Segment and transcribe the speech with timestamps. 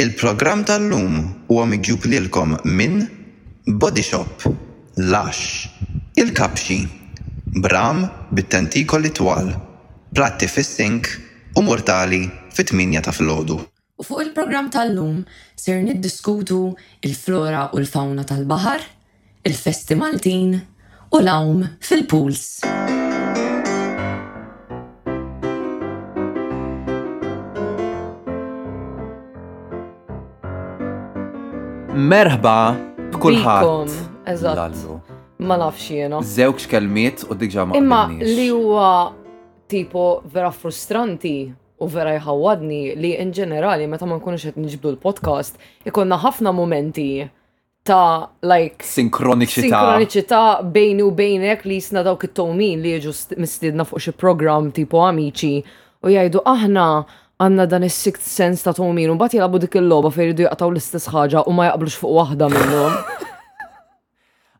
[0.00, 1.14] Il-programm tal-lum
[1.48, 3.02] huwa l lilkom minn
[3.66, 4.44] Body Shop,
[4.94, 5.68] Lash,
[6.14, 6.86] Il-Kapxi,
[7.46, 9.50] Bram bit-tentikoli twal,
[10.14, 11.06] Platti fis-sink
[11.56, 12.70] u Mortali fit
[13.02, 13.58] ta' flodu.
[13.98, 15.24] U fuq il-programm tal-lum
[15.56, 18.80] ser niddiskutu il-flora u l-fauna tal-baħar,
[19.42, 20.60] il-festi Maltin
[21.10, 22.46] u l-awm fil-pools.
[31.98, 32.52] merħba
[33.10, 33.94] b'kulħadd.
[34.30, 34.82] Eżatt.
[35.42, 36.18] Ma nafx jiena.
[36.22, 37.74] Żewġ kelmiet u dik ġama.
[37.78, 39.10] Imma li huwa
[39.68, 41.32] tipo vera frustranti
[41.82, 45.58] u vera jħawadni li in ġenerali meta ma nkunux qed niġbdu l-podcast
[45.90, 47.08] ikonna ħafna momenti
[47.86, 50.42] ta' like sinkroniċità sinkroniċità
[50.74, 55.56] bejni u bejnek li jisna dawk it-towmin li jiġu mistidna fuq xi program tipo amici
[56.02, 56.86] u jgħidu aħna
[57.38, 60.72] għanna dan is sixth sense ta' Tomin, u bat jilabu dik il-loba fej jridu jgħataw
[60.72, 62.96] l-istess ħaġa u ma jaqblux fuq waħda minnhom.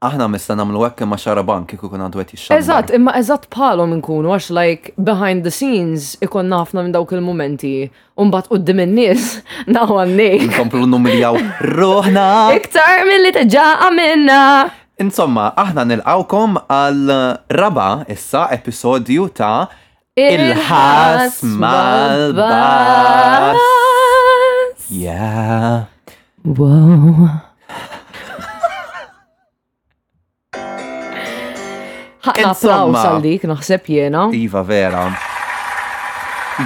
[0.07, 2.59] Aħna mista namlu hekk ma bank kieku kun għandu għet jixxar.
[2.61, 7.91] Eżatt, imma eżatt bħalhom inkunu għax like behind the scenes ikon nafna minn dawk il-momenti
[8.15, 9.27] u mbagħad quddiem in-nies
[9.75, 10.47] naħu għannej.
[10.53, 11.35] Nkomplu numiljaw
[11.75, 12.29] ruħna.
[12.61, 14.39] Iktar milli tiġa għamilna.
[15.03, 17.13] Insomma, aħna nilqawkom għal
[17.59, 19.67] raba issa episodju ta'
[20.19, 23.55] Ilhasmal Bas.
[24.91, 25.87] Ja.
[26.43, 27.31] Wow.
[32.29, 34.25] Ħakna applawsa għalik, naħseb no?
[34.37, 35.07] Iva, vera.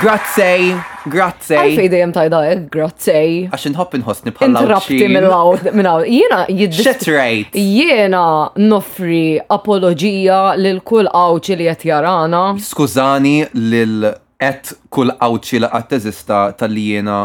[0.01, 0.73] Grazzej,
[1.07, 1.59] grazzej.
[1.61, 2.61] Għalfej dejjem tajda, eh?
[2.73, 3.33] grazzej.
[3.53, 6.07] Għax nħobb nħosni bħal Intrapti mill-għaw, mill-għaw.
[6.09, 7.51] Jena, jiddispeċ.
[7.61, 8.23] Jena
[8.57, 12.43] nofri apologija lil kull għawċi li jett jarana.
[12.57, 14.09] Skużani lil
[14.43, 17.21] et kull għawċi li għat teżista tal-li jena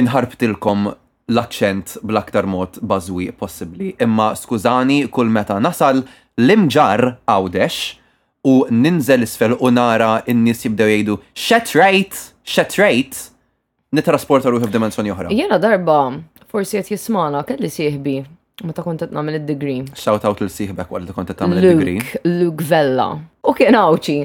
[0.00, 0.88] inħarbtilkom
[1.34, 3.92] l akċent bl-aktar mod bażwi possibli.
[4.00, 7.98] Imma skużani kull meta nasal l-imġar għawdex
[8.44, 12.20] u ninżel isfel u nara n-nis jibdew jgħidu shat rate,
[12.80, 13.24] rate,
[13.94, 15.32] nitrasporta ruħi f'dimensjoni oħra.
[15.34, 15.96] Jena darba,
[16.48, 18.14] forsi qed jismana, kelli siħbi,
[18.64, 19.78] meta kont kontet nagħmel id-degree.
[19.94, 21.96] Shout out l sieħbek wara li kont namel id degri
[22.40, 23.10] Luke Vella.
[23.44, 24.18] U kien awċi,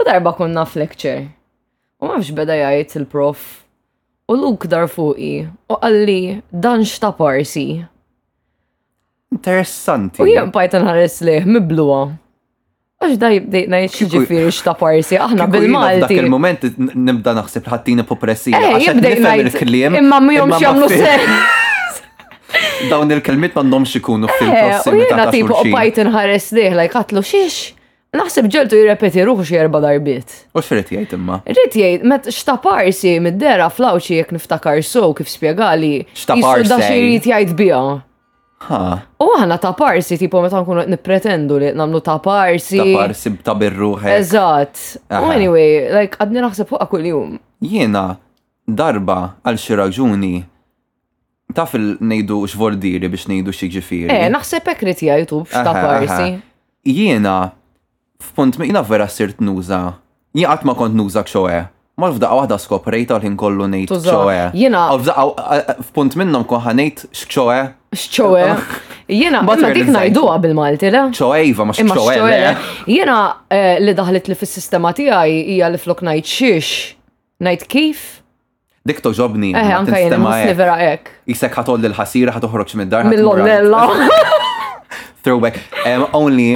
[0.00, 1.28] u darba konna f'lecture.
[2.02, 3.48] U ma beda jgħid il-prof.
[4.30, 5.32] U Luke dar fuqi
[5.70, 7.68] u qalli dan xta parsi.
[9.30, 10.18] Interessanti.
[10.22, 12.00] U jien pajtan nħares liħ mibluwa.
[13.00, 16.02] Għax da jibdejna jċiġifiri xta parsi, aħna bil-Malti.
[16.04, 16.66] Dak il-moment
[17.00, 19.96] nibda naħseb ħattina eh, jibdejna Jibdejt najt.
[20.02, 22.02] Imma mjom xamlu sens.
[22.90, 25.00] Dawn il kelmit mandomx ikunu eh, fil-prossimi.
[25.00, 27.62] U jena tipu oppajt nħares liħ, lajk għatlu xiex.
[28.20, 30.36] Naħseb ġeltu jirrepeti ruħu xie erba darbiet.
[30.52, 31.40] U xfirrit jgħid imma?
[31.48, 36.02] Rrit jgħid, met xtaparsi mid-dera flawċi jek niftakar so kif spiegali.
[36.12, 36.66] Xtaparsi.
[36.68, 38.06] Jissu da xie jgħid jgħid
[39.20, 42.76] U ħana ta' parsi, tipo meta nkunu nipretendu li namlu ta' parsi.
[42.78, 44.18] Ta' parsi ta' birruħe.
[44.20, 44.80] Eżat.
[45.16, 47.38] U anyway, like, għadni naħseb fuqa kull jum.
[47.64, 48.18] Jiena,
[48.66, 50.34] darba għal xi raġuni
[51.56, 53.70] ta' fil-nejdu x'vordiri biex nejdu xi
[54.10, 56.38] Eh, naħseb hekk rid jgħid ta' parsi.
[56.84, 57.52] Jiena,
[58.20, 59.94] f'punt jiena vera sirt nuża.
[60.34, 61.66] Jien qatt ma kont nuża kxoħe.
[61.98, 64.44] Mar f'daqqa waħda skoprejta l-ħin kollu nejt xċoe.
[64.56, 64.82] Jena.
[64.94, 67.58] Għal f'daqqa eh, eh, f'punt minnom kuħa nejt xċoe.
[67.96, 68.46] Xċoe.
[68.46, 71.02] Eh, jena, ma dik najdu bil-Malti, le?
[71.18, 72.30] ċoe iva, ma xċoe.
[72.88, 73.18] Jena
[73.82, 76.94] li daħlet li fis-sistema tiegħi hija li flok najt xiex.
[77.40, 78.04] Najt kif?
[78.86, 79.50] Dik toġobni.
[79.56, 81.10] Eh, anka jena, s vera ek.
[81.28, 83.10] Isek ħatoll l-ħasira ħatoħroċ mid-dar.
[83.12, 83.82] Mill-lonnella.
[85.24, 85.58] Throwback.
[86.16, 86.54] Only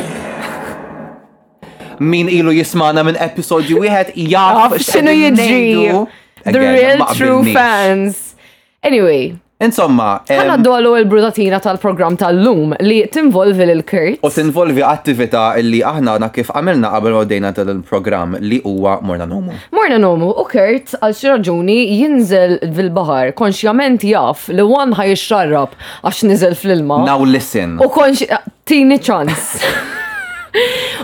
[1.99, 6.03] min ilu jismana minn episodju wieħed jaf x'inhu jiġri.
[6.45, 8.37] The real true fans.
[8.83, 9.35] Anyway,
[9.65, 10.19] Insomma.
[10.29, 14.19] Għanna d-għallu il-brudatina tal-program tal-lum li tinvolvi l-Kurt.
[14.27, 19.55] U tinvolvi attività li aħna na kif għamilna qabel għoddejna tal-program li huwa Morna Nomu.
[19.73, 25.79] Morna Nomu u Kurt għal xi raġuni jinżel fil-bahar konxjament jaf li wan ħaj xarrab
[26.03, 27.79] għax niżel fil ilma Now listen.
[27.81, 28.27] U konx
[28.69, 29.61] tini ċans.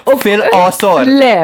[0.06, 1.04] U fil-qosor.
[1.22, 1.40] Le.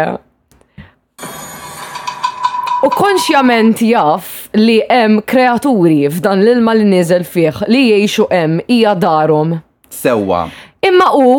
[2.86, 8.92] U konxjament jaff li hemm kreaturi f'dan l-ilma li nizel fih li jgħixu hemm hija
[9.02, 9.56] darhom.
[10.02, 10.44] Sewwa.
[10.86, 11.32] Imma u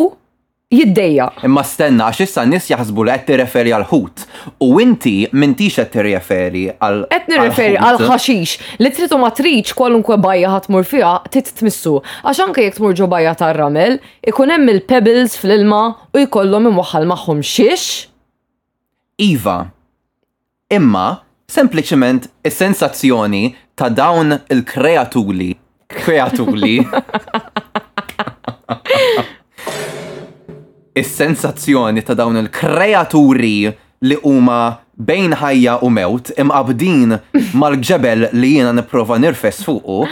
[0.75, 1.28] jiddeja.
[1.48, 4.19] Imma stenna, għax issa nis jaħsbu li qed tirreferi għal ħut.
[4.68, 7.02] U inti m'intix qed tirreferi għal.
[7.14, 8.52] Qed nirreferi għal ħaxix.
[8.84, 11.96] Li trid u matriċ kwalunkwe bajja ħatmur fija, fiha tmissu.
[12.24, 13.94] Għax anke jekk tmur ġo bajja tar-ramel,
[14.28, 15.81] ikun hemm il-pebbles fl-ilma
[16.12, 17.86] u jkollhom imwaħħal magħhom xiex.
[19.28, 19.60] Iva.
[20.69, 21.06] Imma
[21.48, 23.46] sempliċement is-sensazzjoni
[23.80, 25.52] ta' dawn il-kreatuli.
[25.88, 26.78] Kreatuli.
[26.84, 28.68] kreatuli.
[30.98, 33.58] is-sensazzjoni ta' dawn il-kreaturi
[34.10, 34.62] li huma
[34.98, 37.14] bejn ħajja u mewt imqabdin
[37.62, 40.08] mal-ġebel li jiena nipprova nirfes fuqu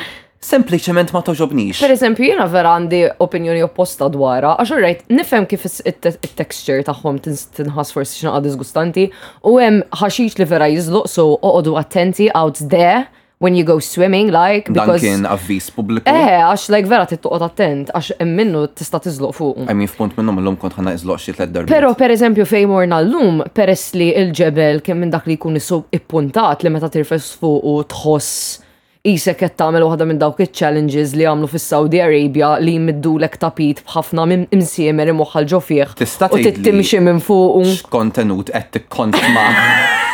[0.46, 1.80] sempliciment ma toġobnix.
[1.82, 7.94] Per eżempju, jena vera għandi opinjoni opposta dwara, għax rajt, nifem kif il-texture taħħom tinħas
[7.96, 9.08] forsi xnaqa disgustanti,
[9.50, 13.08] u hemm ħaxix li vera jizluq, so oqodu attenti out there,
[13.40, 14.72] when you go swimming, like.
[14.74, 15.02] because...
[15.02, 16.08] kien avvis publiku.
[16.10, 19.64] Eh, għax like vera tittuqot attent, għax minnu tista tizloq fuq.
[19.66, 21.72] I mean, f'punt minnu mill lum kont ħana izluq xie tlet darbi.
[21.74, 25.90] Pero per eżempju fej morna l-lum, peress li il-ġebel kien minn dak li jkun isub
[25.96, 28.62] ippuntat li meta tirfes fuq u tħoss
[29.06, 33.84] jisek qed tagħmel waħda minn dawk il challenges li għamlu fis-Saudi Arabia li jmiddulek tapit
[33.86, 35.94] b'ħafna minn imsiemer imwaħħal ġofieħ.
[35.94, 36.02] fih.
[36.06, 37.62] Tista' t tittimxi minn fuq.
[37.76, 39.48] X'kontenut qed tikkontma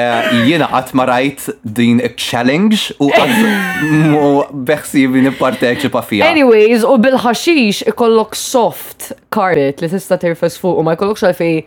[0.00, 3.36] Eh, jiena qatt ma rajt din challenge u qatt
[4.68, 6.28] beħsib li nipparteċipa fiha.
[6.30, 11.58] Anyways, u bil-ħaxix ikollok soft carpet li tista' tirfes fuq u ma jkollokx għalfej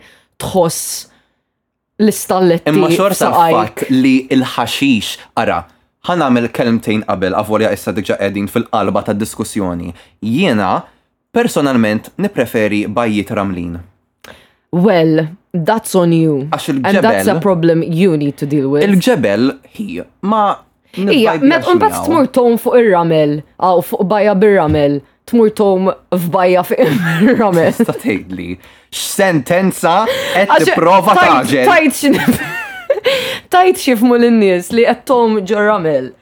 [0.44, 0.80] tħoss
[2.04, 2.72] l-istalletti.
[2.74, 5.60] Imma xorta fatt li il-ħaxix ara
[6.08, 9.92] ħan għamil kelmtejn qabel għavolja issa diġa qegħdin fil-qalba ta' diskussjoni.
[10.24, 10.72] Jiena
[11.34, 13.78] personalment nipreferi bajjiet ramlin.
[14.74, 15.26] Well,
[15.62, 16.34] that's on you.
[16.50, 16.96] Għax il-ġebel.
[16.96, 18.84] And that's a problem you need to deal with.
[18.88, 20.42] Il-ġebel, hi, ma.
[20.94, 24.92] Ija, met un bat tmur tom fuq il ramel għaw fuq baja bil ramel
[25.26, 28.46] tmur tom f'baja fuq il ramel Sta tgħidli,
[28.94, 29.94] x'sentenza
[30.36, 31.64] qed prova taġel.
[31.70, 32.18] Tajt x'in.
[33.50, 36.12] Tajt xif mul in-nies li qed tom ġo ramel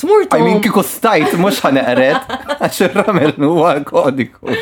[0.00, 0.38] Tmur tom.
[0.38, 4.54] Għajmin kiku stajt, mux ħaneqret, għax ir-ramel nu huwa kodiku.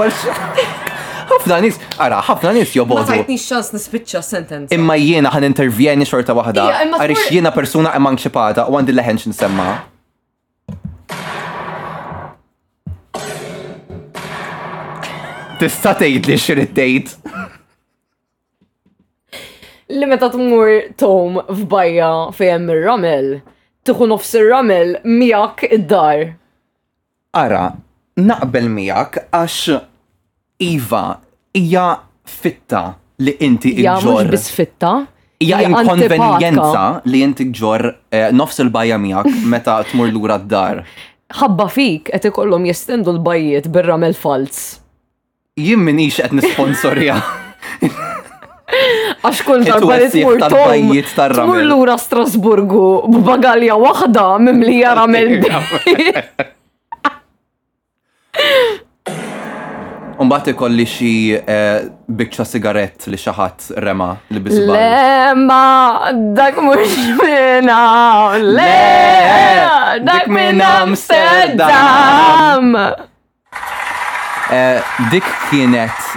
[1.30, 3.02] ħafna nis, ara, ħafna nis jobodu.
[3.04, 4.74] Ma tajtni xans nispicċa sentenza.
[4.74, 6.66] Imma jiena ħan intervjeni xorta wahda.
[6.98, 9.70] Għarix jiena persuna xipata u għandi leħenx nsemma.
[15.60, 17.16] Tista' tejt li xirit tejt.
[19.90, 23.26] Li meta t-mur tom f'bajja fejem ir-ramel,
[23.84, 26.28] tieħu nofs ir-ramel miegħek id-dar.
[27.36, 27.64] Ara,
[28.20, 29.64] naqbel miak għax
[30.60, 31.14] Iva,
[31.56, 31.86] hija
[32.24, 32.82] fitta
[33.24, 34.24] li inti iġġor.
[34.26, 34.90] Ja, bis fitta.
[35.40, 40.82] Hija inkonvenienza li inti ġor eh, nofs il-bajja miegħek meta tmur lura d-dar.
[41.40, 44.60] Ħabba fik qed ikollhom jestendu l-bajjiet bir-ramel falz.
[45.56, 47.16] Jim minix qed nisponsorja.
[49.22, 50.92] Għax kull darba li tmur tom.
[51.40, 55.38] Tmur lura Strasburgu b'bagalja waħda mimlija ramel.
[60.30, 64.70] mbagħad ikolli xi eh, bikċa sigarett li xi ħadd rema li bisba.
[64.76, 68.38] Le ma dak mhux minna.
[68.44, 72.74] Lema dak minn Amsterdam.
[74.50, 74.82] Eh,
[75.12, 76.08] dik kienet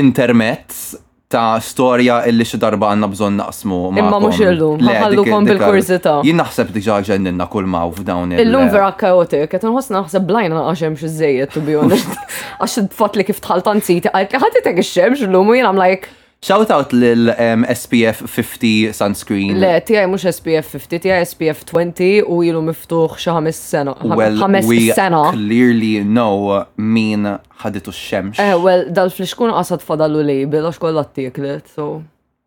[0.00, 0.94] intermezz
[1.28, 3.78] ta' storja illi xi darba għandna bżonn naqsmu.
[4.00, 6.14] Imma mhux illum, ħallukom bil-kurzita.
[6.24, 10.62] Jien naħseb diġà ġenninna kull maw f'dawn il- Illum vera chaotic, qed inħossna naħseb blajna
[10.70, 12.16] għax hemm xi żejjed to be honest.
[12.60, 16.92] Għax tfat li kif tħaltan siti, għalli ħadd ix-xemx illum u jien like Shout out
[16.92, 19.56] lil um, SPF 50 sunscreen.
[19.58, 23.94] Le, għaj mux SPF 50, għaj SPF 20 u jilu miftuħ xaħamis ħames sena.
[24.16, 25.24] Well, ħames we sena.
[25.34, 27.26] clearly know min
[27.62, 28.38] ħaditu x-xemx.
[28.38, 31.88] Eh, well, dal-fliskun qasad fadallu label, għax kolla t-tiklet, so.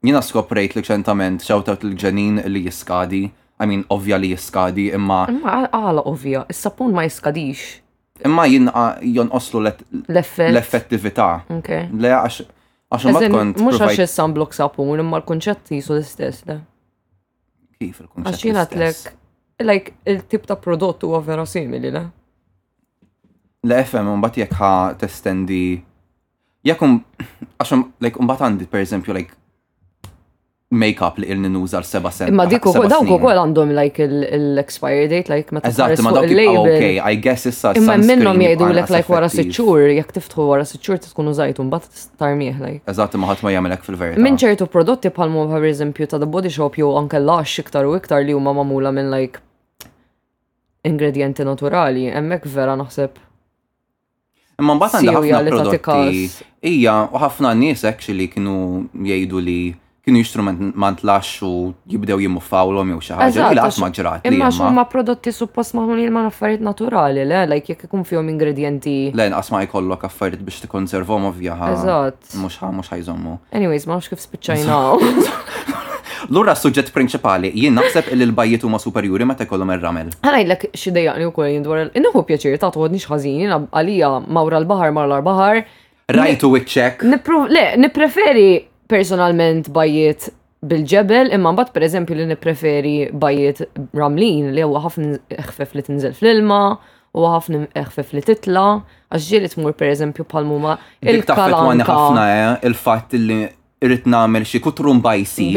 [0.08, 3.26] Jina skoprejt li ċentament, shout out l-ġenin li jiskadi.
[3.62, 5.26] I mean, ovvja li jiskadi, imma.
[5.36, 7.82] Imma għala ovvja, is-sapun ma jiskadix.
[8.24, 8.72] Imma jon
[9.20, 11.30] jonqoslu l-effettività.
[11.52, 12.42] Le, għax
[12.92, 15.40] Għaxa ma Mux għax jessan blok l
[15.72, 16.44] jisu l-istess
[17.82, 18.26] Kif il-konċett?
[18.30, 18.98] Għax jina tlek,
[19.64, 22.04] like, il-tip ta' huwa vera simili, le?
[23.64, 24.70] Le FM, un-bat jek ħa
[25.00, 25.82] testendi.
[26.66, 27.04] Jek un, um-
[27.72, 29.32] um- like, un-bat għandi, per eżempju, like,
[30.72, 32.30] make-up li il-ni nużar seba sen.
[32.32, 36.78] Imma dik ukoll dawk ukoll għandhom like l-expiry date like meta Eżatt, ma dawk il-label.
[36.78, 37.74] Okay, I guess issa.
[37.76, 41.66] Imma minnhom jgħidulek like wara sitt xhur, jekk tiftħu wara sitt xhur tkun użajt u
[41.68, 42.82] mbagħad tistarmih like.
[42.92, 44.24] Eżatt, ma ħadd ma jagħmelek fil-verità.
[44.24, 48.24] Minn ċertu prodotti bħalma pereżempju ta' the body shop jew anke lax iktar u iktar
[48.24, 49.44] li huma magħmula minn like
[50.88, 53.20] ingredienti naturali, hemmhekk vera naħseb.
[54.64, 56.26] Imma mbagħad għandha ħafna prodotti.
[56.72, 59.60] Ija, u ħafna nies actually kienu jgħidu li
[60.12, 64.26] kienu instrument man tlax u jibdew jimmu fawlom jew xi ħaġa li għas maġrat.
[64.28, 69.12] Imma ma prodotti suppost maħmul ma affarijiet naturali, le, like jekk ikun fihom ingredienti.
[69.16, 71.56] Le, nqas ma jkollok affarijiet biex tikkonservhom ovvja.
[71.60, 71.78] ħaġa.
[71.78, 72.36] Eżatt.
[72.42, 73.38] Mhux mhux ħajżommu.
[73.58, 74.80] Anyways, ma kif spiċċajna.
[76.30, 80.12] L-urra suġġett prinċipali, jien naħseb il l-bajjiet huma superjuri meta kollhom ir-ramel.
[80.28, 84.94] Ħanajdlek xi dejjaqni wkoll jien dwar il inħu pjaċir ta' tħodni x'ħażin, għalija mawra l-baħar
[84.96, 85.64] mar l-baħar.
[86.14, 87.08] Rajtu wiċċek.
[87.50, 88.52] Le, nipreferi
[88.92, 90.26] personalment bajiet
[90.68, 93.62] bil-ġebel, imma mbagħad pereżempju li nippreferi bajiet
[93.98, 95.16] ramlin li huwa ħafna
[95.50, 96.58] ħfef li tinżel fl-ilma,
[97.18, 98.66] u ħafna eħfef li titla,
[99.12, 100.76] għax ġieli tmur per eżempju palmuma
[101.08, 101.88] il-kalanka.
[101.96, 103.40] ħafna, eh, il-fat li
[103.82, 105.48] irrit namel xie kutrum bajsi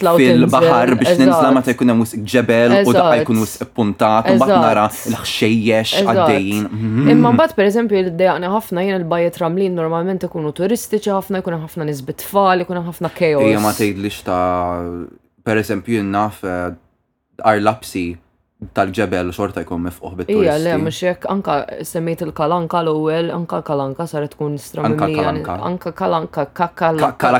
[0.00, 4.36] fil-bahar biex ninsla ma ta' jkun hemm wisq ġebel u daqqa jkun wisq puntat u
[4.40, 6.62] mbagħad nara l-ħxejjex għaddejjin.
[6.72, 7.10] Mhm.
[7.12, 11.88] Imma mbagħad pereżempju l ddejaqna ħafna jien il-bajet ramlin normalment ikunu turistiċi ħafna jkun ħafna
[11.90, 13.44] nisbit tfal, jkun ħafna chaos.
[13.50, 14.80] Ejja ma tgħidlix ta'
[15.44, 16.72] pereżempju naf eh,
[17.44, 18.08] ar lapsi
[18.72, 21.56] tal-ġebel xorta jkun mifquħ bit Ija, le, mux jek anka
[21.86, 25.34] semmit il-kalanka l-ewel, anka kalanka saret tkun stramilija.
[25.64, 27.32] Anka kalanka, kakalaka,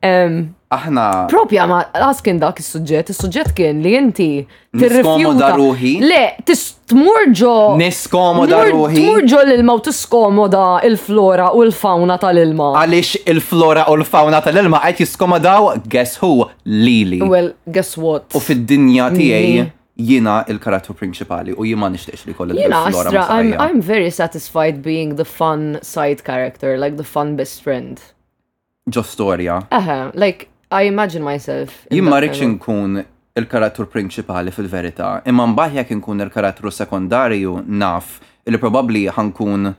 [0.00, 1.02] Aħna.
[1.28, 4.28] Propja ma askin dak il-sujġet, il-sujġet kien li inti
[4.72, 5.50] tirrifjuta.
[5.58, 5.92] ruħi.
[6.00, 6.20] Le,
[6.88, 7.52] tmurġo.
[7.76, 8.96] Niskomoda ruħi.
[8.96, 12.70] Tmurġo l-ilma u tiskomoda il-flora u l-fauna tal-ilma.
[12.80, 16.46] Għalix il-flora u l-fauna tal-ilma għajt jiskomodaw, guess who?
[16.64, 17.20] Lili.
[17.20, 18.30] Well, guess what?
[18.32, 19.66] U fid-dinja tiegħi
[20.00, 24.80] jina il karattu principali u jima nishtiqx li kollha Jina Astra, I'm, I'm very satisfied
[24.80, 28.00] being the fun side character, like the fun best friend
[28.94, 29.60] ġo storja.
[29.70, 31.74] Aha, like, I imagine myself.
[31.92, 33.00] Jimma rridx nkun
[33.36, 38.18] il karattur prinċipali fil-verità, imma mbaħ jekk nkun il-karattru sekundarju naf
[38.50, 39.70] li probabbli ħankun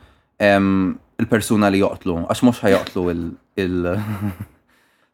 [0.41, 4.01] il-persuna li joqtlu, għax mhux ħajoqtlu il-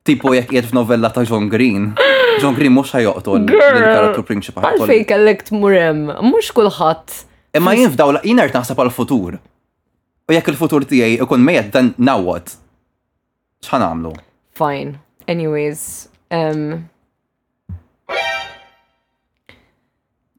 [0.07, 1.89] Tipo jekk qiegħed f'novella ta' John Green.
[2.39, 4.69] John Green mhux ħajoqtol il karattur principali.
[4.69, 7.17] Għalfej kellek t-murem, mhux kulħadd.
[7.59, 9.35] Imma jien f'dawla jien naħseb għal-futur.
[10.29, 12.53] U jekk il-futur tiegħi ikun mejed dan nawot,
[13.67, 14.07] ċan
[14.57, 14.95] Fine.
[15.27, 16.85] Anyways, um,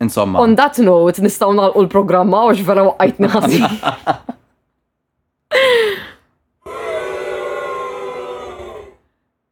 [0.01, 0.39] Insomma.
[0.41, 3.65] On that note, nistaw nalqu l-programma u vera waqqajtni ħażin.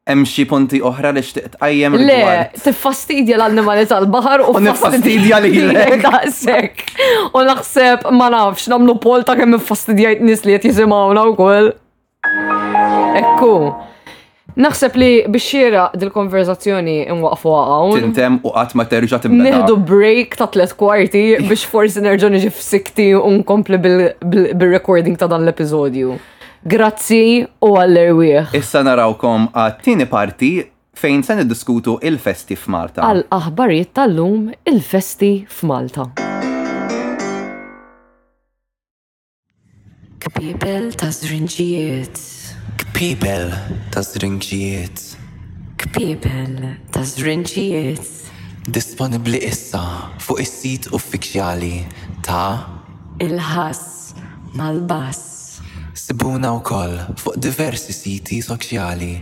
[0.06, 5.50] Hemm xi punti oħra li xtiqt tqajjem Le, tiffastidja l-annimali tal-baħar u nifastidja li
[6.06, 6.74] daqshekk.
[7.34, 11.68] U naħseb ma nafx nagħmlu pol ta' kemm infastidjajt nies li qed jisimgħuna wkoll.
[13.16, 13.52] Ekku.
[14.56, 17.90] Naħseb li biex dil-konverzazzjoni imwaqfu għaw.
[18.00, 19.58] Tintem u għat ma terġa timbeda.
[19.58, 26.16] Nihdu break ta' tlet kwarti biex forsi nerġa niġi f-sikti unkompli bil-recording ta' dan l-episodju.
[26.66, 28.54] Grazzi u għall-erwieħ.
[28.56, 30.52] Issa narawkom għat-tini parti
[30.96, 33.04] fejn se niddiskutu il-festi f'Malta.
[33.10, 36.08] Għal aħbarijiet tal-lum il-festi f'Malta.
[40.32, 42.24] People ta' zrinġijiet.
[42.74, 43.50] Kpipel
[43.94, 45.04] ta' zrinġijiet.
[45.80, 46.54] Kpipel
[46.94, 48.06] ta' zrinġijiet.
[48.66, 49.82] Disponibli issa
[50.24, 51.76] fuq is-sit uffiċjali
[52.26, 52.66] ta'
[53.22, 54.16] il-ħass
[54.58, 55.60] mal-bass.
[55.96, 59.12] Sibuna wkoll fuq diversi siti soċjali.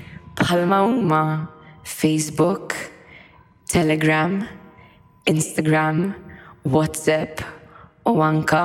[0.41, 1.23] Palma huma
[1.85, 2.73] Facebook,
[3.71, 4.41] Telegram,
[5.31, 6.11] Instagram,
[6.73, 7.45] WhatsApp
[8.09, 8.65] u anka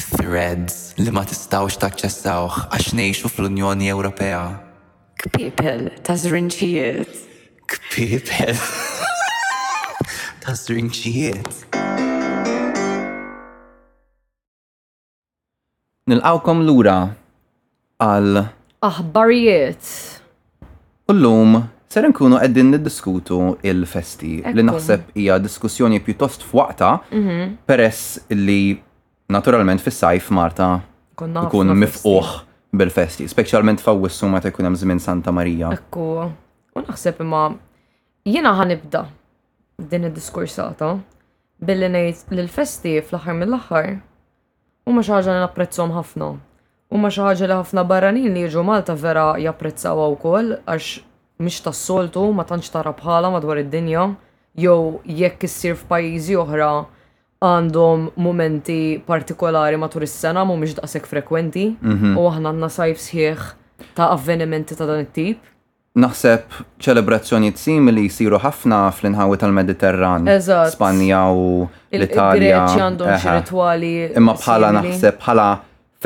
[0.00, 4.40] threads li ma tistawx taċċessawh għax ngħixu fl-Unjoni Ewropea.
[5.22, 7.22] Kpipel ta' zrinċijiet.
[7.70, 8.56] Kpipel
[10.44, 11.62] ta' żrinċijiet.
[16.12, 16.98] Nilqawkom lura
[18.02, 18.42] għal
[18.86, 19.94] aħbarijiet.
[21.10, 21.56] Ullum
[21.90, 27.62] ser nkunu qegħdin niddiskutu il-festi li naħseb hija diskussjoni pjuttost f'waqta mhm.
[27.66, 28.84] peress li
[29.26, 30.80] naturalment fis-sajf Marta
[31.18, 32.10] ikun mifquħ
[32.76, 35.70] bil-festi, speċjalment fawissu meta jkun hemm żmien Santa Marija.
[35.72, 36.08] Ekku,
[36.76, 37.44] u naħseb imma
[38.28, 39.04] jiena ħanibda
[39.90, 40.90] din id-diskursata
[41.66, 43.88] billi ngħid li l-festi fl-aħħar mill-aħħar
[44.90, 46.30] huma xi ħaġa li napprezzhom ħafna.
[46.92, 50.92] Huma xi ħaġa li ħafna barranin li jiġu Malta vera japprezzawha wkoll għax
[51.40, 54.10] mhix tas-soltu ma tantx tara bħala madwar id-dinja
[54.66, 56.70] jew jekk issir f'pajjiżi oħra
[57.44, 62.14] għandhom momenti partikolari matul is-sena mhumiex daqshekk frekwenti mhm.
[62.16, 63.44] u aħna għandna sajf sħiħ
[63.96, 65.42] ta' avvenimenti ta' dan it-tip.
[65.96, 70.26] Naħseb ċelebrazzjonijiet simili jsiru ħafna fl-inħawi tal-Mediterran.
[70.28, 70.74] Eżatt.
[70.76, 72.62] Spanja u l-Italja.
[72.86, 73.94] għandhom xi ritwali.
[74.20, 75.46] Imma bħala naħseb bħala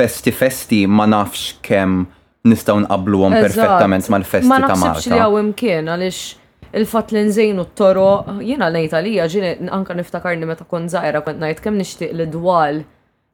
[0.00, 2.06] festi festi ma nafx kemm
[2.50, 4.76] nistgħu nqabluhom perfettament mal-festi ta' Malta.
[4.78, 6.22] Ma nafx li għaw imkien għaliex
[6.76, 11.60] il-fat li nżejnu t-toro, jena nejta li ġini anka niftakarni meta kon zaħira kont najt
[11.64, 12.82] kem nishtiq li dwal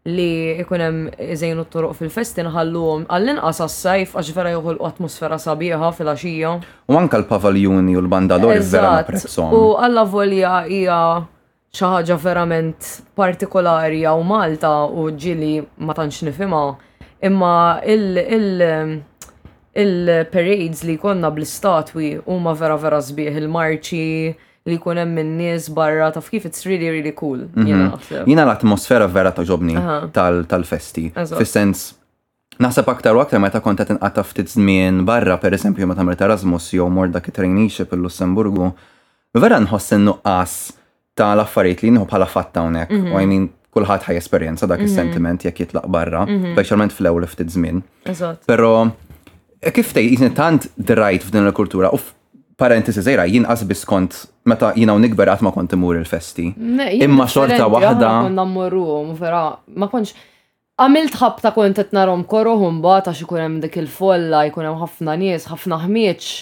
[0.06, 0.28] li
[0.62, 1.02] ikunem
[1.42, 6.52] zejnu t-toroq fil-festi nħalluhom għall-inqas għas-sajf għax vera l atmosfera sabiħa fil axija
[6.88, 9.52] U anka l-pavaljuni u l-bandadori vera naprezzom.
[9.52, 11.00] U għalla volja hija
[11.76, 12.88] xi verament
[13.18, 16.64] partikolari għaw Malta u ġili ma tantx nifhimha
[17.26, 17.52] imma
[17.84, 19.04] il-, il
[19.76, 24.06] il-parades li konna bl-istatwi huma vera vera sbieħ il-marċi
[24.66, 27.44] li kun hemm in-nies barra taf kif it's really really cool.
[27.52, 28.24] Mhm.
[28.26, 29.76] Jiena l-atmosfera vera taġobni
[30.16, 31.10] tal-festi.
[31.36, 31.92] Fis-sens
[32.56, 36.70] Naħseb aktar u aktar meta kont qed inqata' ftit żmien barra, pereżempju meta għamilt Erasmus
[36.72, 38.70] jew mor dak it-traineeship il-Lussemburgu,
[39.36, 40.54] vera nħoss in-nuqqas
[41.20, 42.96] tal-affarijiet li nħu bħala fatta hawnhekk.
[42.96, 43.36] U mhm.
[43.36, 44.88] I kulħadd ħaj esperjenza dak mhm.
[44.88, 46.24] is-sentiment jekk jitlaq barra,
[46.56, 47.84] speċjalment fl-ewwel ftit żmien.
[48.48, 48.72] Però
[49.74, 52.12] kif tej, jizni tant drajt f'din il-kultura, uff,
[52.60, 54.14] parentesi zejra, jien asbis kont,
[54.48, 56.50] meta jina u nikber għatma kont imur il-festi.
[56.56, 58.12] Imma xorta wahda.
[58.28, 58.68] Konna
[59.18, 59.42] vera,
[59.76, 60.14] ma konx.
[60.76, 65.14] Għamilt ħabta kont qed narhom korruhom bagħad għax ikun hemm dik il-folla, jkun hemm ħafna
[65.22, 66.32] nies, ħafna ħmieċ,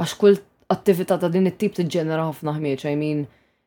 [0.00, 0.38] għax kull
[0.72, 3.18] attività ta' din it-tip t-ġenera ħafna ħmieċ, I mean,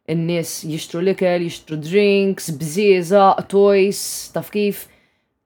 [0.10, 4.02] in-nies jixtru likel, jixtru drinks, bżieza, toys,
[4.34, 4.88] taf kif,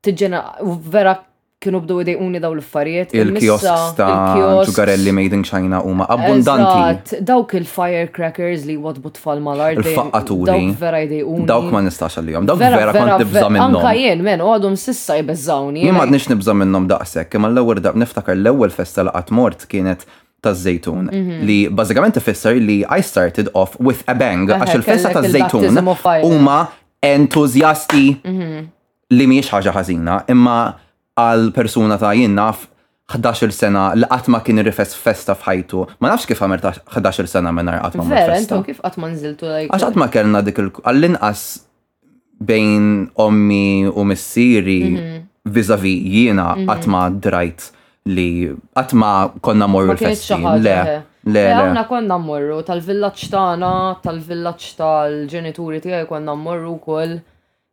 [0.08, 0.64] tiġġenera,
[0.96, 1.18] vera
[1.64, 3.12] kienu bdow idejquni daw l-affarijiet.
[3.20, 7.18] Il-kiosk ta' ġugarelli made in China huma abbundanti.
[7.28, 9.82] Dawk il-firecrackers li għod butfall mal-art.
[9.84, 10.46] Il-faqqaturi.
[10.56, 11.48] Dawk vera idejquni.
[11.52, 12.48] Dawk ma nistax għal-jom.
[12.48, 13.76] Dawk vera kont nibża minnom.
[13.82, 15.84] Anka jien, men, għadhom sissa jibżawni.
[15.84, 20.08] Jien m'għadniex nibża minnhom daqshekk, imma l-ewwel daq niftakar l-ewwel festa laqat mort kienet
[20.48, 21.40] taż-żejtun mhm.
[21.44, 25.66] li bażikament ifisser li I started off with a bang għax il-festa ta' Zejtun
[26.24, 26.60] huma
[27.04, 28.62] entuzjasti mhm.
[29.12, 30.62] li mhijiex ħaġa ħażina, imma
[31.20, 32.68] għal persuna ta' jien naf
[33.10, 35.80] 11 sena li qatt ma kien irrifess festa f'ħajtu.
[36.00, 39.48] Ma nafx kif għamilt 11 sena minn għatma ma Vera, intom kif għatma ma nżiltu
[39.50, 39.72] lajk.
[39.74, 41.42] Għax għatma ma kellna dik għall-inqas
[42.52, 42.86] bejn
[43.26, 45.28] ommi u missieri mhm.
[45.56, 46.68] vizavi jiena mhm.
[46.70, 47.66] qatt ma drajt
[48.14, 48.28] li
[48.78, 49.12] qatt ma
[49.42, 50.38] konna morru l-festa.
[50.62, 50.78] Le,
[51.34, 51.46] le.
[51.58, 53.74] għanna konna morru tal-villaċ tagħna,
[54.06, 57.18] tal-villaċ tal-ġenituri tiegħi konna morru wkoll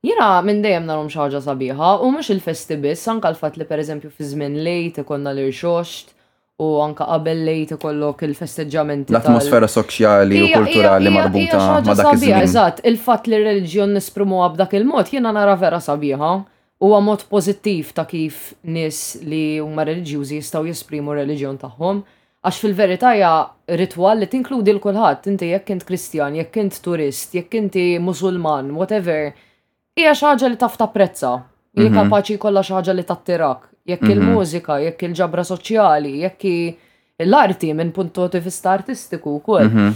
[0.07, 4.29] Jira minn dejjem narom xaġa sabiħa u mhux il-festi biss, anka l-fatt li pereżempju fi
[4.31, 6.12] żmien lejt ikollna l xoxt
[6.62, 9.14] u anka qabel lejt ikollok il-festeġġamenti.
[9.16, 12.47] L-atmosfera soċjali u kulturali marbuta ma' dak iż-żmien.
[12.47, 16.31] Eżatt, il-fatt li r-reliġjon nisprumuha b'dak il-mod jiena nara vera sabiħa
[16.87, 18.38] huwa mod pozittiv ta' kif
[18.77, 22.05] nis li huma reliġjużi jistgħu jesprimu reliġjon tagħhom.
[22.47, 23.33] Għax fil-verità hija
[23.81, 28.71] ritwal li tinkludi l kulħadd inti jekk int Kristjan, jekk int turist, jekk inti Musulman,
[28.79, 29.33] whatever,
[29.97, 31.29] hija xi ħaġa li taf tapprezza.
[31.77, 31.97] li mhm.
[31.97, 33.65] kapaċi kollha xaġa li tattirak.
[33.85, 34.11] Jekk mhm.
[34.15, 36.47] il-mużika, jekk il-ġabra soċjali, jekk
[37.27, 39.69] l-arti minn puntoti vista artistiku wkoll.
[39.69, 39.91] Mhm.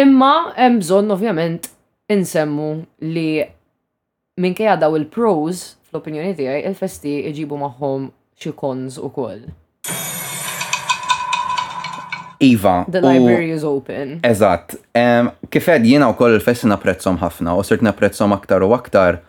[0.00, 1.68] Imma hemm bżonn ovvjament
[2.08, 2.68] insemmu
[3.04, 3.44] li
[4.40, 8.08] minkejja daw il-pros fl-opinjoni tiegħi il-festi iġibu magħhom
[8.40, 9.44] xi kons ukoll.
[12.40, 12.84] Iva.
[12.88, 14.18] The library is open.
[14.24, 14.76] Eżatt.
[14.96, 19.20] Um, Kifed jiena u koll il-festi naprezzom ħafna u sirt naprezzom aktar u aktar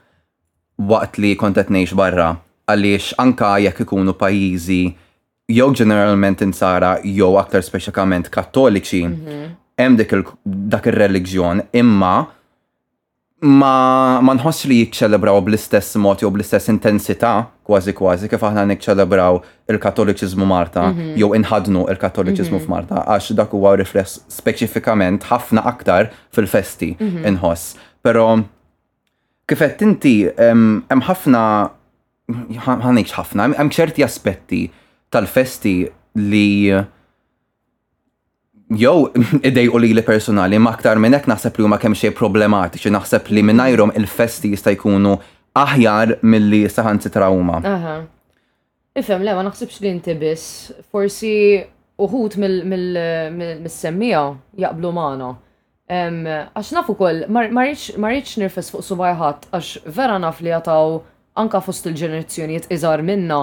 [0.78, 2.38] waqt li kontet nejx barra
[2.70, 4.82] għaliex anka jekk ikunu pajjiżi
[5.58, 9.54] jew ġeneralment insara jew aktar speċikament kattoliċi mhm.
[9.80, 10.30] hemm -hmm.
[10.70, 12.16] dak ir-reliġjon imma
[13.42, 13.76] ma
[14.22, 20.46] ma nħoss li jiċċelebraw bl-istess mod jew bl-istess intensità kważi kważi kif aħna niċċelebraw il-Katoliċiżmu
[20.46, 21.14] Marta mhm.
[21.18, 22.66] jew inħadnu il-Katoliċiżmu mhm.
[22.66, 26.94] f'Marta għax dak huwa rifless speċifikament ħafna aktar fil-festi
[27.26, 27.76] inħoss.
[28.04, 28.40] Però
[29.48, 31.42] kifet inti hemm ħafna
[32.28, 34.64] ħanix ħafna, hemm ċerti aspetti
[35.14, 35.74] tal-festi
[36.28, 36.74] li
[38.78, 38.98] jew
[39.50, 42.92] idej u li li personali ma aktar minn hekk naħseb li huma kemm xejn problematiċi,
[42.98, 45.16] naħseb li minnajrom il-festi jista' jkunu
[45.58, 47.96] aħjar milli saħan sitra Aha.
[48.98, 51.64] Ifhem le ma naħsibx li inti biss, forsi
[51.98, 54.24] uħut mill-semmija
[54.58, 55.32] jaqblu magħna.
[55.88, 60.98] Għax nafu kol, marriċ nirfes fuq subajħat, għax vera naf li għataw
[61.40, 63.38] anka fost il-ġenerazzjoniet iżar minna.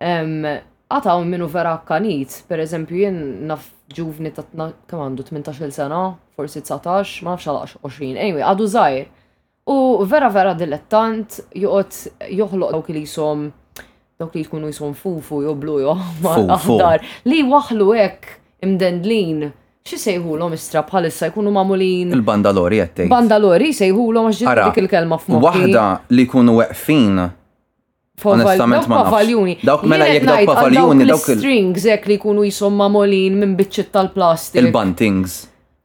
[0.00, 3.18] Għataw minnu vera kanit, per eżempju jen
[3.50, 4.46] naf ġuvni ta'
[4.88, 6.00] kamandu 18 sena,
[6.38, 9.04] forsi 19, ma nafx 20, anyway, għadu zaħir.
[9.68, 9.76] U
[10.08, 13.44] vera vera dilettant juqot joħloq dawk li jisom
[14.20, 15.94] dawk li jkunu jisom fufu jo blu jo
[16.82, 18.28] dar li waħlu hekk
[18.68, 19.46] imdendlin
[19.84, 22.12] xi sejħulhom istra bħalissa jkunu magħmulin.
[22.16, 23.08] Il-bandalori għattej.
[23.12, 25.40] Bandalori sejħulhom għax dik il-kelma f'moħħi.
[25.44, 25.82] Waħda
[26.16, 27.10] li jkunu weqfin.
[28.32, 29.60] Onestament ma nafx.
[29.68, 34.62] Dawk mela jekk dawk pavaljuni dawk il-strings jekk li jkunu jisom magħmulin minn biċċiet tal-plastik.
[34.62, 35.36] Il-buntings.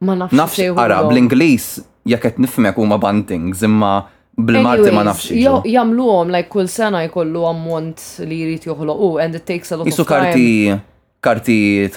[0.08, 0.38] Ma nafx.
[0.40, 1.70] Nafx ara bl-Ingliż
[2.14, 3.92] jekk qed nifhmek huma buntings imma
[4.40, 5.28] bil-marti ma nafx.
[5.36, 9.92] jagħmluhom like kull sena jkollu ammont li jrid u, and it takes a lot of
[9.92, 9.92] time.
[9.92, 10.80] Isu karti
[11.20, 11.88] karti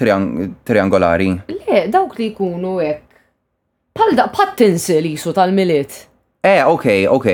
[0.64, 1.40] triangolari.
[1.50, 3.04] Le, dawk li jkunu hekk.
[3.96, 6.08] Palda, da pattinsi li su tal milit
[6.42, 7.28] Eh, ok, ok.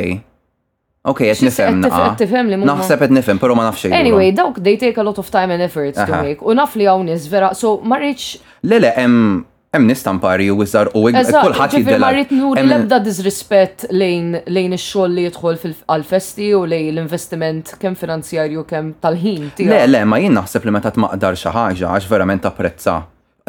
[1.02, 1.80] Ok, jett nifem.
[2.20, 3.92] nifem li Naħseb jett nifem, pero ma nafxie.
[3.96, 6.38] Anyway, dawk they take a lot of time and effort to make.
[6.44, 8.38] U naf li għawnis vera, so marriċ.
[8.68, 12.16] Le, le, em, hemm nies tampari u iżar u kulħadd jiddelar.
[12.58, 19.52] l-ebda disrispett lejn lejn ix-xogħol li jidħol fil-festi u lejn l-investiment kemm finanzjarju kemm tal-ħin
[19.62, 22.96] Le, le, ma jien naħseb li meta tmaqdar xi ħaġa għax verament tapprezza.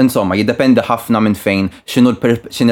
[0.01, 2.13] Insomma, jiddependi ħafna minn fejn x'inhu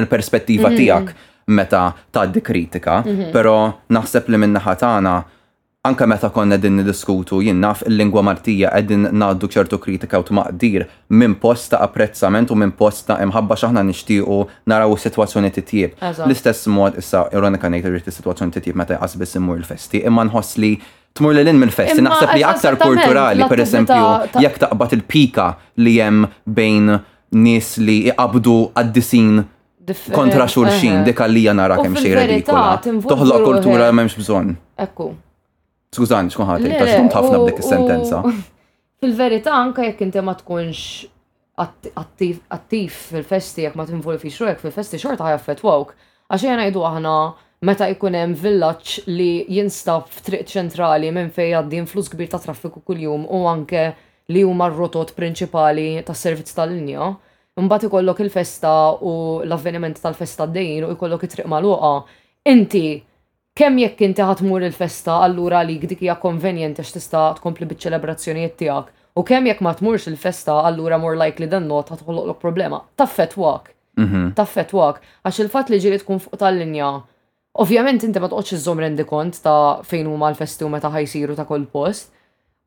[0.02, 0.76] l-perspettiva mhm.
[0.82, 3.32] tiegħek meta tgħaddi kritika, mhm.
[3.32, 3.56] però
[3.96, 5.16] naħseb li minn naħa tagħna
[5.82, 10.84] anka meta konna din diskutu jien naf il-lingwa martija qegħdin ngħaddu ċertu kritika u tmaqdir
[11.14, 15.92] minn post ta' apprezzament u minn post ta' imħabba x'aħna nixtiequ naraw is-sitwazzjoni titjib.
[16.26, 20.58] L-istess mod issa ironika ngħid irid is-sitwazzjoni t'jib meta jqas biss immur il-festi, imma nħoss
[20.64, 20.72] li
[21.18, 24.08] tmur l minn festi naħseb li aktar kulturali, per eżempju,
[24.42, 25.46] jekk taqbad il-pika
[25.78, 26.26] li hemm
[26.58, 26.96] bejn
[27.44, 29.30] nies li iqabdu għad-disin
[30.12, 31.06] kontra eh, xulxin, eh, eh.
[31.12, 32.66] dik għalija nara kemm xejra dikola.
[32.84, 34.58] Toħloq kultura m'hemmx bżonn.
[34.84, 35.12] Ekku.
[35.94, 38.18] Skużani, xkun ħati, ta' xkun ħafna b'dik is-sentenza.
[39.00, 41.08] Fil-verità anka jekk inti ma tkunx
[41.58, 45.94] attiv fil-festi jekk ma tinvolvi xrujek fil-festi xorta ħajaffetwawk.
[46.28, 47.14] Għax jena jgħidu aħna
[47.66, 52.82] meta jkun hemm villaġġ li jinstab f'triq ċentrali minn fejn għaddin flus kbir ta' traffiku
[52.84, 53.86] kuljum u anke
[54.28, 57.14] li huma r-rotot prinċipali tas servizz tal-linja.
[57.58, 61.96] Mbagħad ikollok il-festa u l-avveniment tal-festa d-dejn u jkollok it-triq maluqa,
[62.48, 62.84] Inti
[63.58, 68.92] kemm jekk inti ħatmur il-festa allura li dik hija konvenjenti għax tista' tkompli biċ-ċelebrazzjonijiet tiegħek.
[69.18, 72.82] U kemm jekk ma tmurx il-festa allura more likely dan not ħatħoloqlok problema.
[72.96, 73.72] Taffet wak.
[73.98, 74.28] Mhm.
[74.38, 75.00] Taffet wak.
[75.26, 76.92] Għax il-fatt li ġiri tkun fuq tal-linja
[77.58, 81.44] Ovvjament inti ma toqgħodx iżżomm rendi kont ta' fejn huma l-festi u meta ħajsiru ta'
[81.48, 82.12] kull post.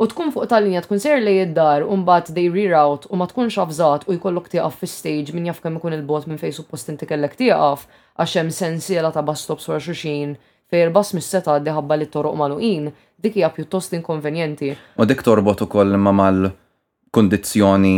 [0.01, 3.55] U tkun fuq tal-linja tkun ser li id-dar u mbagħad dej reroute u ma tkunx
[3.63, 7.37] avżat u jkollok tieqaf fis-stage min jaf kemm ikun il-bot minn fejn suppost inti kellek
[7.39, 7.87] tieqaf
[8.19, 10.35] għax hemm sensiela ta' bus stops wara xulxin
[10.71, 12.87] fej il-bas mis-seta għaddi ħabba li toroq maluqin,
[13.21, 14.71] dik hija pjuttost inkonvenjenti.
[15.01, 17.95] U dik torbot ukoll ma mal-kondizzjoni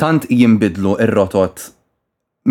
[0.00, 1.62] tant jimbidlu ir-rotot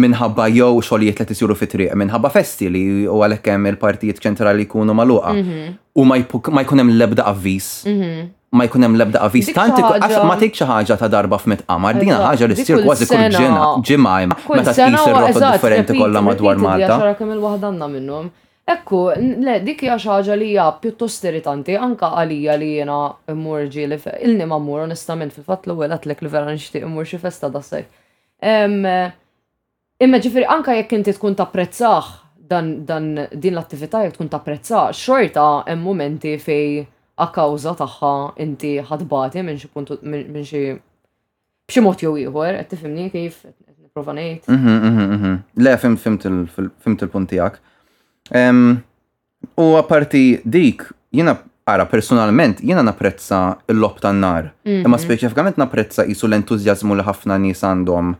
[0.02, 4.94] minħabba jew xogħlijiet li tisiru fit-triq, minħabba festi li u għalhekk hemm il-partijiet ċentrali jkunu
[5.00, 5.74] magħluqa mhm.
[6.02, 6.18] u ma
[6.64, 10.58] jkun hemm l-ebda avviż mhm ma jkun hemm lebda ebda avviż tant għax ma tgħid
[10.60, 14.16] xi ħaġa ta' darba f'mitqamar, dina ħaġa li ssir kważi kull ġimgħa ġimgħa
[14.60, 16.98] meta tqis ir-rotta differenti kollha madwar Malta.
[16.98, 18.28] Xara kemm il-waħda għandna minnhom.
[18.76, 19.00] Ekku,
[19.48, 23.00] le, dik hija xi ħaġa li hija pjuttost irritanti anke għalija li jiena
[23.32, 27.48] mmur ġieli il-ni ma mmur onestament fil-fatt l-ewwel għatlek li vera nixtieq immur xi festa
[27.56, 27.88] da sejf.
[30.02, 32.12] Imma ġifieri anke jekk inti tkun tapprezzah
[32.52, 32.82] dan
[33.32, 36.82] din l-attività jekk tkun tapprezzah, xorta hemm momenti fej
[37.20, 38.12] a kawza tagħha
[38.44, 40.78] inti ħadbati minn xi puntu, minn xie
[41.72, 44.48] bċi mod jew ieħor qed tifimni kif qed nipprova ngħid.
[44.52, 45.38] Mhm, mhm, mhm.
[45.58, 47.56] Le fimt il-punt tiegħek.
[49.62, 51.36] U apparti dik jina
[51.72, 54.52] għara personalment jiena napprezza l-lob tan-nar.
[54.68, 58.16] Imma speċifikament napprezza jisu l-entużjażmu li ħafna nies għandhom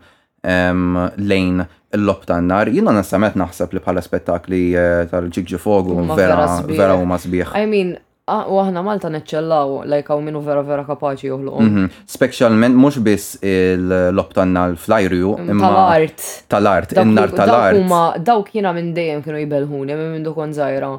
[1.22, 1.64] lejn
[1.96, 2.68] l-lob tan-nar.
[2.72, 7.52] Jiena nasamet naħseb li bħala spettakli eh, tal-ġigġi fogu vera vera huma sbieħ.
[7.58, 7.94] I mean,
[8.30, 11.70] Ah, u aħna Malta neċċellaw lajk hawn minnu vera vera kapaċi joħloqhom.
[11.72, 11.88] Mhm.
[12.06, 16.22] Speċjalment mhux biss l optanna l-flajrju mm, imma tal-art.
[16.46, 17.80] Tal-art, innar tal-art.
[17.82, 20.92] Huma dawk jiena minn dejjem kienu jibelħuni minn dukon żgħira.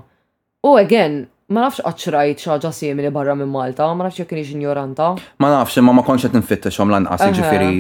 [0.68, 5.14] U again, ma nafx qaċrajt xaġa simili barra minn Malta, ma nafx jekk kienx ignoranta.
[5.40, 7.72] Ma nafx imma ma konċet qed nfittexhom lanqas jiġifieri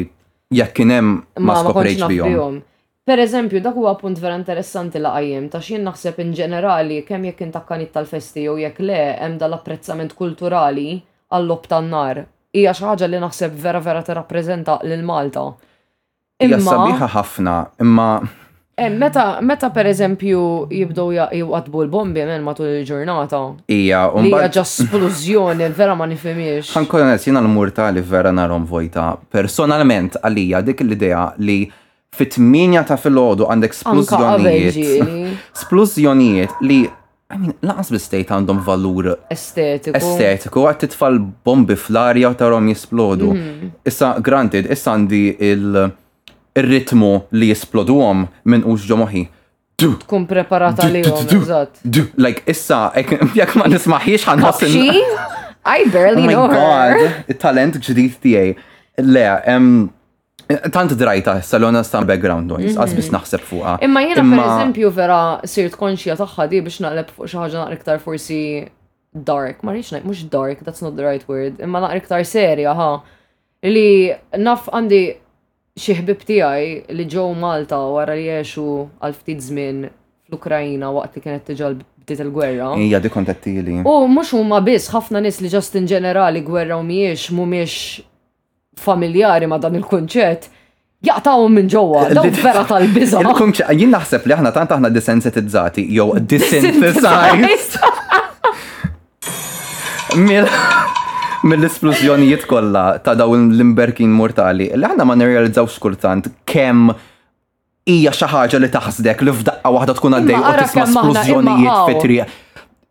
[0.56, 2.64] jekk kien hemm ma skoprejx bihom.
[3.06, 7.26] Per eżempju, dak huwa punt vera interessanti la qajjem ta' xien naħseb in ġenerali kemm
[7.28, 12.22] jekk kanit tal-festi jew jekk le hemm dal-apprezzament kulturali għall-lob tan-nar.
[12.56, 15.44] Hija xi ħaġa li naħseb vera vera tirrappreżenta lil Malta.
[16.48, 18.08] Imma sabiħa ħafna, imma
[18.80, 20.40] eh, Meta, meta per eżempju
[20.72, 23.42] jibdow jgħatbu l-bombi eh, men matul il-ġurnata.
[23.68, 26.72] Ija, un Ija ġasplużjoni, vera ma nifimiex.
[26.78, 29.18] Ħankun jina l-murta li vera narom vojta.
[29.28, 31.64] Personalment għalija dik l-idea li
[32.18, 35.00] fit-8 ta' fil-ħodu għandek splużjonijiet.
[35.64, 36.84] splużjonijiet li
[37.34, 39.96] I mean, laqas bistejt għandhom valur estetiku.
[39.98, 41.16] Estetiku, għat titfall
[41.48, 43.32] bombi fl-arja ta' rom jisplodu.
[43.34, 43.46] Mm.
[43.46, 43.72] -hmm.
[43.90, 48.22] Issa, granted, issa għandi il-ritmu li jisplodu għom
[48.54, 49.24] minn ux ġomoħi.
[49.82, 51.82] Tkun preparata li għom, eżat.
[52.22, 52.92] Like, issa,
[53.34, 55.02] jek ma nismaħiex għan
[55.66, 57.24] I barely oh know her.
[57.32, 58.50] It-talent ġdijt tijaj.
[59.00, 59.26] Le,
[60.72, 63.16] tant drajta salona sta background noise, bis mhm.
[63.18, 63.78] naħseb fuqa.
[63.86, 68.02] Imma jena per eżempju vera sirt konxija taħħa di biex naqleb fuq xaħġa naqra iktar
[68.04, 68.40] forsi
[69.14, 72.74] dark, ma rix najt, mux dark, that's not the right word, imma naqra iktar serja,
[72.74, 72.92] ha.
[73.64, 74.12] Li
[74.42, 75.04] naf għandi
[75.80, 78.66] xieħbib tijaj li ġew Malta wara li jiexu
[79.02, 79.86] għal ftit żmien
[80.28, 82.74] fl ukrajina waqt li kienet tiġal bdiet il-gwerra.
[82.84, 83.78] Ija di kontattili.
[83.88, 87.78] U mhux huma biss ħafna nies li ġast in ġenerali gwerra u mhijiex mhumiex
[88.80, 90.48] familjari ma dan il-kunċett,
[91.10, 93.22] jaqtawum minn ġewwa, eh, dawk vera tal-biża.
[93.80, 97.80] Jien naħseb li aħna tant aħna desensitizzati jow desensitizzajt.
[101.44, 106.94] Mill-esplużjonijiet kollha ta' daw l-imberkin mortali, li aħna ma nirrealizzaw skultant kemm
[107.90, 112.40] hija xi ħaġa li taħsdek li f'daqqa waħda tkun għaddej u tisma' splużjonijiet fit-triq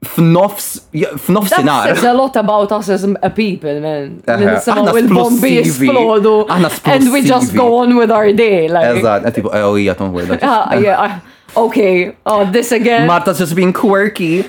[0.03, 1.85] f'nofs f'nofs sinar.
[1.87, 4.23] There's a lot about us as a people, man.
[4.27, 6.33] Nisimaw il-bombi jisplodu.
[6.95, 8.67] And we just go on with our day.
[8.69, 10.39] Eżad, għatibu, e e, oh, yeah, don't worry.
[10.43, 11.21] Ah, yeah,
[11.57, 13.07] okay, oh, this again.
[13.07, 14.45] Marta's just being quirky.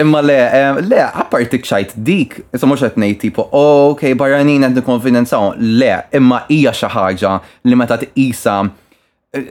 [0.00, 0.38] Imma le,
[0.88, 6.46] le, għapartik xajt dik, isa mux għetnej tipo, oh, okay, barranin għed nikonfidenzaw, le, imma
[6.48, 7.34] ija xaħġa
[7.68, 8.56] li meta t-isa
[9.36, 9.48] eh,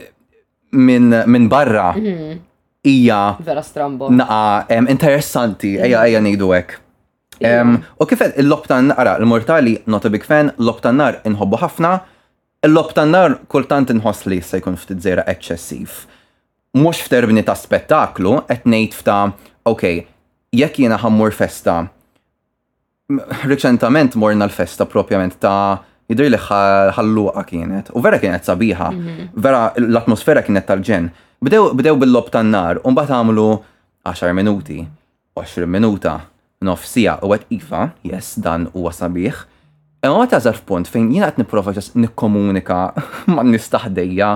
[0.74, 1.92] minn barra.
[1.94, 2.42] Mhm
[2.84, 4.08] hija vera strambo.
[4.12, 6.80] Naqa um, interessanti, ejja ejja ngħidu hekk.
[7.44, 11.90] Um, u kifet il-lob tan-nara, il-mortali not a big fan, lob tan-nar inħobbu ħafna,
[12.68, 15.96] il-lob nar kultant inħoss li se jkun ftit zera eċċessiv.
[16.78, 19.18] Mhux f'termini ta' spettaklu, qed ngħid f'ta'
[19.70, 19.84] ok,
[20.54, 21.78] jekk jiena ħammur festa,
[23.48, 27.90] reċentament morna l-festa propjament ta' jidri li ħalluqa kienet.
[27.96, 29.28] U vera kienet sabiħa, mhm.
[29.46, 31.10] vera l-atmosfera kienet tal-ġen.
[31.44, 33.46] Bdew bil-lob tan-nar, un bat għamlu
[34.10, 34.80] 10 minuti,
[35.36, 36.18] 20 minuta,
[36.64, 39.44] nofsija u għet ifa, yes, dan u sabiħ.
[40.04, 42.80] Imma ma tażar f'punt fejn jiena qed nipprova nikkomunika
[43.34, 44.28] ma' nistaħdejja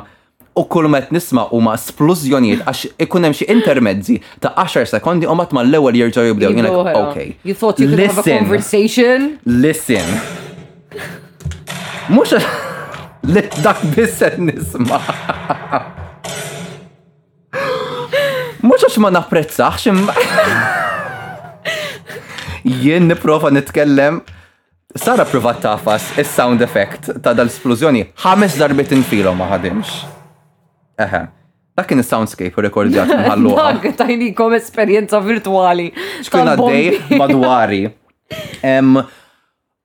[0.58, 5.28] u kull met nisma u ma' splużjonijiet għax ikun hemm xi intermezzi ta' 10 sekondi
[5.28, 6.72] u mat mal-ewwel jerġgħu jibdew jiena
[7.04, 7.36] okay.
[7.44, 9.34] You thought you could have a conversation?
[9.44, 10.08] Listen.
[12.08, 12.32] Mux
[13.34, 14.96] li dak bisset nisma.
[18.64, 20.14] Mux għax ma naprezzax imma.
[22.82, 24.22] Jien niprofa nitkellem.
[24.98, 29.92] Sara prova tafas il-sound effect ta' dal-splużjoni ħames darbit infilom ma ħadimx.
[31.04, 31.22] Eħe.
[31.78, 33.52] Dak kien il-soundscape rekordjat mħallu.
[33.60, 34.08] Dak
[34.40, 35.90] kom esperienza virtuali.
[36.24, 37.84] Xkun għaddej madwari.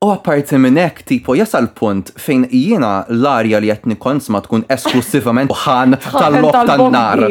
[0.04, 4.66] U apparti minn hekk tipo jasal punt fejn jiena l-arja li qed nikons ma tkun
[4.76, 7.22] esklusivament ħan tal lok tan-nar.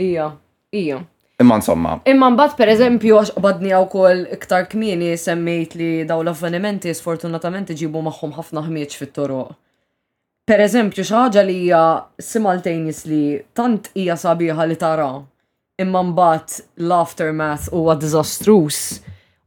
[0.00, 0.30] Ija,
[0.72, 1.02] ija.
[1.38, 1.98] Imma insomma.
[2.10, 8.32] Imma mbagħad pereżempju għax qbadni wkoll iktar kmieni semmejt li daw l-avvenimenti sfortunatament iġibu magħhom
[8.38, 9.52] ħafna ħmieġ fit-toroq.
[10.48, 11.82] Pereżempju xi ħaġa li hija
[12.24, 15.10] simultaneously tant hija sabiħa li tara
[15.84, 18.80] imma mbagħad l-aftermath huwa diżastrus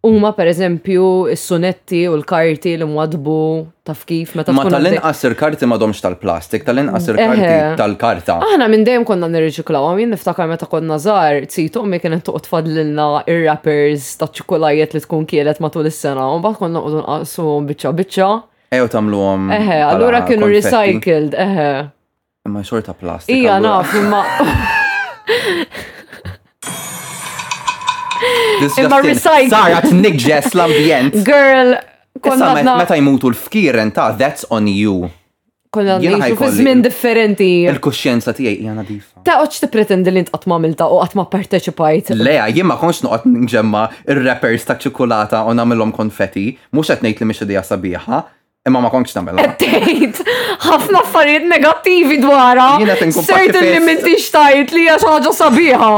[0.02, 1.04] Uma per eżempju
[1.36, 3.36] s-sunetti u l-karti li mwadbu
[3.86, 8.40] taf kif meta Ma tal-inqas il-karti ma domx tal-plastik, tal-inqas il-karti tal-karta.
[8.48, 13.06] Aħna minn dejjem konna nirriġiklaw, min niftakar meta konna żgħar, tsitu mi kienet toqgħod fadlilna
[13.30, 18.34] ir-rappers ta' ċikolajiet li tkun kielet matul is-sena, u mbagħad konna qogħdu bicċa biċċa biċċa.
[18.82, 19.52] Ew tagħmluhom.
[19.60, 21.70] Eħe, allura kienu recycled, eħe.
[22.50, 23.38] Imma xorta plastik.
[23.38, 24.26] Ija naf, imma.
[28.82, 29.50] Imma recycle.
[29.52, 31.18] Sara t-nigġes l-ambjent.
[31.26, 31.74] Girl,
[32.24, 32.54] konna.
[32.78, 35.10] Meta jmutu l-fkiren ta' that's on you.
[35.72, 37.48] Konna nħiġu fi żmien differenti.
[37.72, 39.22] Il-kuxjenza tiegħi hija nadifa.
[39.28, 42.12] Ta' oċ tippretendi li ntqatt ma' milta u qatt ma' parteċipajt.
[42.20, 47.24] Le, jien ma konx noqgħod nġemma ir-rappers ta' ċokolata u nagħmilhom konfetti, mhux qed ngħid
[47.24, 48.22] li mhix dija sabiħa,
[48.68, 49.56] imma ma konx nagħmel.
[49.64, 50.28] Tgħid
[50.68, 52.70] ħafna affarijiet negattivi dwarha.
[53.16, 55.94] Certainly m'intix tajt li hija xi ħaġa sabiħa.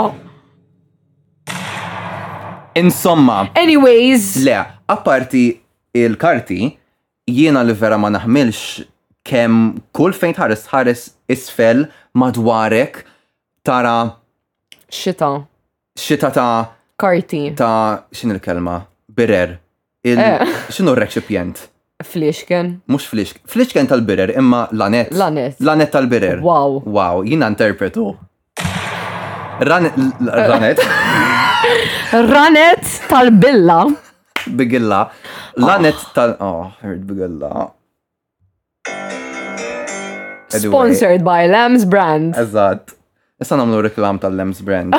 [2.75, 3.47] Insomma.
[3.55, 4.37] Anyways.
[4.45, 6.77] Le, apparti il-karti,
[7.25, 8.85] jiena li vera ma naħmilx
[9.25, 11.85] kem kull fejn tħares tħares isfel
[12.19, 13.03] madwarek
[13.65, 13.95] tara.
[14.89, 15.31] Xita.
[15.99, 16.49] Xita ta'
[16.97, 17.51] karti.
[17.57, 18.79] Ta' xin il-kelma?
[19.13, 19.59] Birer.
[20.03, 20.57] Il, eh.
[20.69, 21.63] Xinu r
[22.03, 22.81] Flixken.
[22.91, 23.39] Mux flixken.
[23.47, 25.13] Flixken tal-birer, imma lanet.
[25.13, 25.55] Lanet.
[25.61, 26.41] Lanet tal-birer.
[26.43, 26.81] Wow.
[26.85, 28.11] Wow, jina interpretu.
[29.61, 29.93] Ranet.
[30.21, 30.81] Ranet.
[32.13, 33.89] Ranet tal-billa.
[34.45, 35.09] Bigilla.
[35.57, 36.11] Lanet ah.
[36.13, 37.71] tal- Oh, heard bigilla.
[40.53, 42.37] Sponsored by Lamb's Brand.
[42.37, 42.93] Eżatt.
[43.41, 44.93] Issa namlu reklam tal-Lamb's Brand.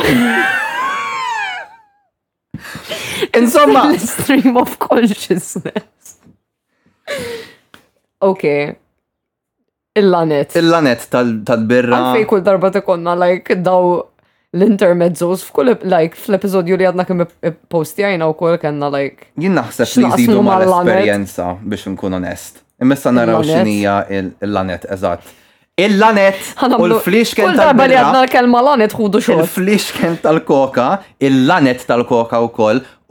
[3.39, 3.95] Insomma.
[3.99, 6.19] Stream of consciousness.
[8.19, 8.75] Okay.
[9.95, 10.59] Il-lanet.
[10.59, 11.95] Il-lanet tal-birra.
[12.09, 14.01] Għalfej kull darba tekonna, like, daw
[14.59, 17.25] l-intermezzos f'kull like fl-episodju li għadna kemm
[17.73, 19.31] posti għajna u kol kenna like.
[19.41, 22.61] Jien naħseb li jżidu ma l-esperienza biex nkun onest.
[22.83, 25.33] Imissa naraw xinija il-lanet, eżatt.
[25.85, 26.39] Il-lanet
[26.79, 29.47] u l-flix kien tal darba li għadna kelma lanet ħudu xogħol.
[29.49, 30.89] Il-flix kien tal-koka,
[31.31, 32.53] il-lanet tal-koka u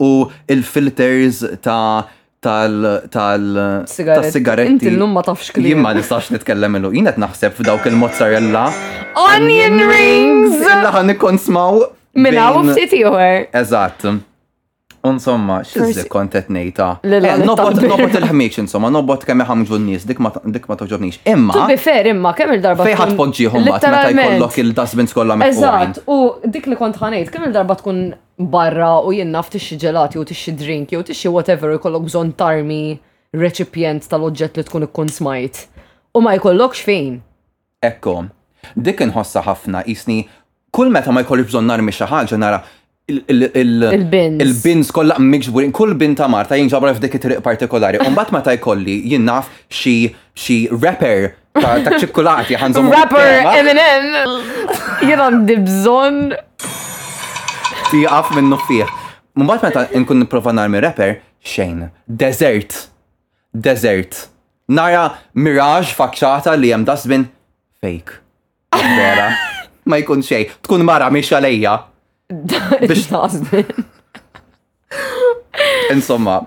[0.04, 0.12] u
[0.50, 2.08] il-filters ta'
[2.44, 3.44] tal tal
[3.88, 4.72] sigaretti.
[4.72, 5.72] Inti ma tafx kli.
[5.72, 6.92] Jien nistax nitkellem illu.
[6.96, 8.66] Jien qed naħseb f'dawk il-mozzarella.
[9.24, 10.60] Onion rings!
[10.74, 11.82] Illa ħan ikun smaw.
[12.20, 13.50] Minn mela, hawn ftit ieħor.
[13.62, 14.08] Eżatt.
[15.04, 16.84] Insomma, xizzi kontet eh, nejta.
[17.44, 21.18] Nobot il-ħmiex, insomma, nobot kemm ħamġu n-nies, dik ma toġobnix.
[21.28, 21.52] Imma.
[21.58, 22.86] Tu bifer, imma, kemm il-darba.
[22.88, 24.70] Fejħat ma meta jkollok il
[25.12, 28.02] skolla kollha Eżatt, u dik li kont ħanejt, kemm il-darba tkun
[28.38, 32.98] barra u jien tixi ġelati u tixi drink jew tixi whatever kollok bżonn tarmi
[33.34, 35.66] reċipjent tal-oġġett li tkun ikkun smajt.
[36.14, 37.20] U ma jkollokx fejn.
[37.82, 38.24] Ekko,
[38.76, 40.24] dik inħossa ħafna isni
[40.74, 42.60] kull meta ma jkollok bżonn narmi xi ħaġa nara
[43.10, 44.42] il-bins.
[44.44, 47.98] Il-bins kollha mikġburin, kull bin ta' Marta jinġabra f'dik it-triq partikolari.
[48.06, 52.90] Umbat meta jkolli jinnaf xi xi rapper ta' ċikkulati ħanżom.
[52.96, 54.40] Rapper Eminem.
[55.04, 56.34] Jien għandi bżonn
[58.02, 58.86] jaqaf minnu fih.
[59.38, 61.88] Mbagħad meta nkun nipprova narmi rapper, xejn.
[62.08, 62.84] Desert.
[63.54, 64.26] Desert.
[64.68, 67.26] Nara miraġ faċċata li hemm dasbin
[67.82, 68.20] fake.
[68.74, 69.30] Vera.
[69.90, 70.48] Ma jkun xej.
[70.64, 71.74] Tkun mara miex għalejja.
[72.88, 73.10] Biex
[75.92, 76.38] Insomma,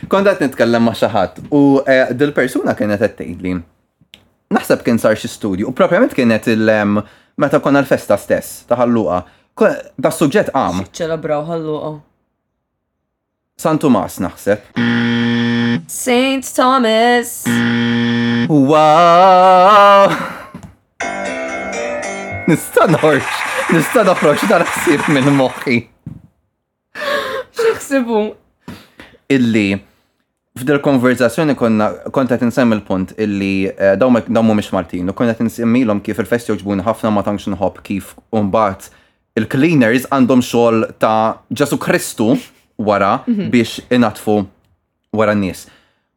[0.09, 0.47] Xkonna t eh.
[0.47, 1.43] nitkellem ma xaħat.
[1.53, 3.55] U eh, dil-persuna kienet t
[4.55, 6.99] Naħseb kien sar xi studju, u propjament kienet il-
[7.41, 9.23] meta konna l-festa stess, taħalluqa.
[9.97, 10.83] Da suġġett għam.
[10.95, 11.91] ċelebraw ħalluqa.
[13.57, 14.69] San Tomas naħseb.
[15.87, 17.41] Saint Thomas.
[18.49, 20.13] Wow!
[22.45, 23.25] Nista' norx,
[23.73, 25.77] nista' noħroġ dal-ħsieb minn moħħi.
[27.71, 28.19] X'ħsibu?
[29.33, 29.69] Illi
[30.53, 36.21] f'dil konverzazzjoni konna konta tinsemm il-punt illi eh, daw mhumiex Martin u konna tinsemmilhom kif
[36.21, 38.91] il festi joġbuni ħafna ma tantx nħobb kif mbagħad
[39.41, 42.27] il-cleaners għandhom xogħol ta' Ġesu Kristu
[42.77, 43.47] wara mhm.
[43.55, 44.37] biex inatfu
[45.17, 45.65] wara n-nies.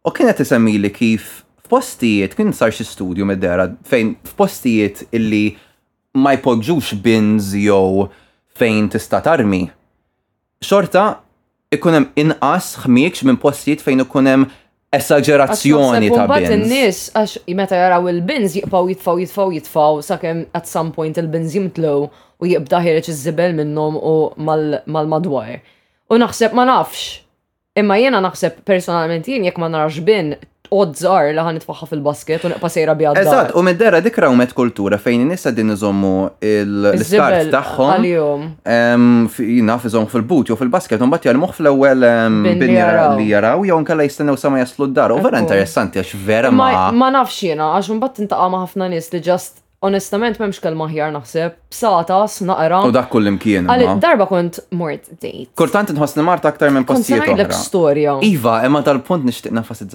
[0.05, 5.47] U kienet isemmili kif f'postijiet kien sar xi studju mid-dera fejn f'postijiet illi
[6.16, 8.09] ma jpoġġux bins jew
[8.57, 9.66] fejn tista' tarmi.
[10.64, 11.18] Xorta
[11.75, 14.47] ikun hemm inqas ħmiekx minn postijiet fejn ikun hemm
[14.94, 16.55] esagerazzjoni ta' bins.
[16.57, 21.53] in-nies għax meta jaraw il-bins jibqgħu jitfaw jitfaw jitfaw sakemm at some point il binz
[21.57, 22.07] jimtlew
[22.38, 24.16] u jibda ħireġ iż-żibel minnhom u
[24.87, 25.59] mal-madwar.
[26.09, 27.21] U naħseb ma nafx.
[27.79, 30.33] Imma jiena naħseb personalment jien jekk ma narax bin
[30.75, 33.19] oddżar li ħanit itfaħħa fil-basket u neqpa sejra bjad.
[33.23, 37.93] Eżat, u meddera dik rawmet kultura fejn nisa din iżommu l istart tagħhom.
[37.95, 39.29] Għal-jum.
[39.89, 42.07] iżomm fil-but jew fil-basket, un bat jalmuħ fl-ewwel
[42.59, 45.17] binjara li jaraw jew nkella jistennew sama jaslu d-dar.
[45.17, 46.91] U vera interessanti għax vera ma.
[46.93, 50.89] Ma nafx jiena għax un bat intaqa' għama ħafna nies li ġast onestament memx kelma
[50.91, 52.81] ħjar naħseb, satas, naqra.
[52.83, 53.69] U dak kullim kien.
[53.71, 55.53] Għalli, darba kont mort date.
[55.59, 57.29] Kultant nħossni marta aktar minn postijiet.
[57.31, 58.19] Kont storja.
[58.27, 59.95] Iva, imma tal-punt nishtiq nafas id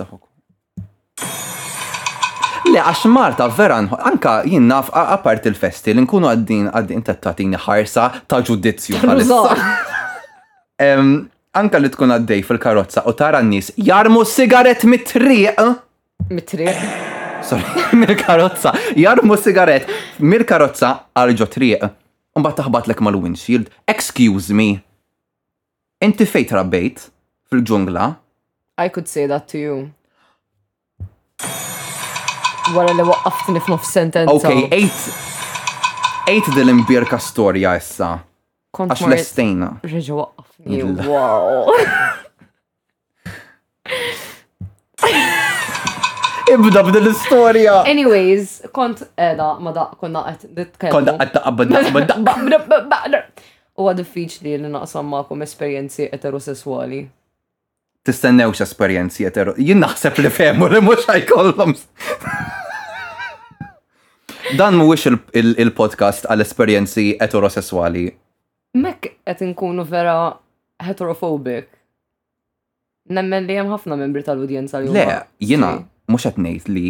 [2.71, 8.39] Le, għax Marta, vera, anka jien għapart il-festi li nkunu għaddin għaddin tattatini ħarsa ta'
[8.43, 9.03] ġudizzju.
[11.53, 15.59] Anka li tkun għaddej fil-karozza u tara n-nis jarmu sigaret mit-triq.
[16.33, 16.79] Mit-triq?
[17.45, 18.71] Sorry, mil-karozza.
[18.97, 19.85] Jarmu sigaret
[20.17, 21.85] mil-karozza għal-ġo triq.
[22.41, 23.69] bat taħbat l-ek mal-windshield.
[23.85, 24.81] Excuse me.
[26.01, 27.05] Inti fejt rabbejt
[27.51, 28.15] fil-ġungla?
[28.81, 29.91] I could say that to you.
[32.75, 34.33] Wara li waqqaftni f sentenza.
[34.33, 34.99] Ok, eight.
[36.27, 38.11] Eight dil-imbirka storja issa.
[38.77, 39.67] Għax l-estejna.
[39.85, 40.83] Rġu waqqafni.
[41.07, 41.73] Wow.
[46.53, 50.95] Ibda b'din l Anyways, kont edha ma da konna qed nitkellem.
[50.95, 53.19] Konna qed taqabbad.
[53.75, 57.03] Huwa diffiċli li naqsam magħkom esperjenzi eterosessuali
[58.07, 59.53] tistennewx esperjenzi jeter.
[59.57, 61.75] Jinn naħseb li femu li mhux ħajkollom.
[64.59, 68.07] Dan mhuwiex il-podcast għal esperjenzi eterosessuali.
[68.79, 70.33] Mek qed inkunu vera
[70.83, 71.69] heterofobik.
[73.13, 75.07] Nemmen li hemm ħafna membri tal-udjenza li Le,
[75.43, 75.73] jiena
[76.11, 76.85] mhux qed ngħid li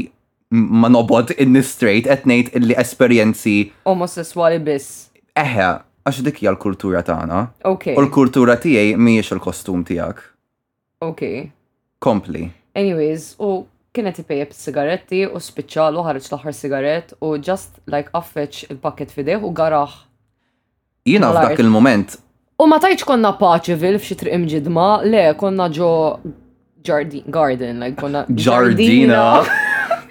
[0.54, 3.56] ma nobod inni straight qed ngħid li esperjenzi
[3.90, 5.12] omosessuali biss.
[5.38, 5.70] Eħe,
[6.06, 7.42] għax dik hija l-kultura tagħna.
[7.70, 10.30] U l-kultura tiegħi mhijiex il-kostum tiegħek.
[11.04, 11.50] Ok.
[12.00, 12.50] Kompli.
[12.76, 18.80] Anyways, u kienet ipejjeb sigaretti u spiċċalu ħareġ l-aħħar sigaret u just like affeċ il
[18.82, 19.98] paket fideħ u garaħ.
[21.08, 22.16] Jina f'dak il-moment.
[22.64, 25.92] U ma tajċ konna paċivil f'xi triq imġidma, le konna ġo
[26.88, 28.24] garden, like konna.
[28.30, 29.26] Ġardina!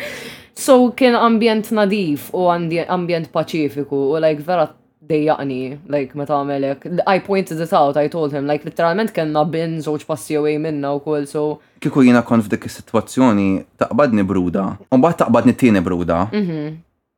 [0.65, 4.69] so kien ambjent nadif u ambjent paċifiku u like vera
[5.09, 6.87] dejjaqni, like, meta għamelek.
[7.13, 10.93] I pointed it out, I told him, like, literalment kena bin zoċ passi away minna
[10.95, 11.59] u kol, so.
[11.81, 16.27] Kiku jina kon f'dik situazzjoni taqbadni bruda, un bat taqbadni tini bruda.
[16.33, 16.77] Mhm,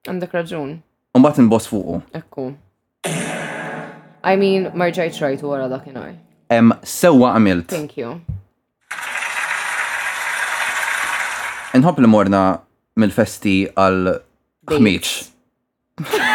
[0.09, 0.79] għandek raġun.
[1.15, 2.01] Un bat nbos fuqu.
[2.21, 2.55] Ekku.
[4.25, 6.15] I mean, marġaj trajt wara għaj.
[6.51, 7.67] Em, sewa għamilt.
[7.69, 8.21] Thank you.
[11.75, 12.59] Nħob li morna
[12.97, 14.15] mill-festi għal
[14.71, 15.11] ħmiċ.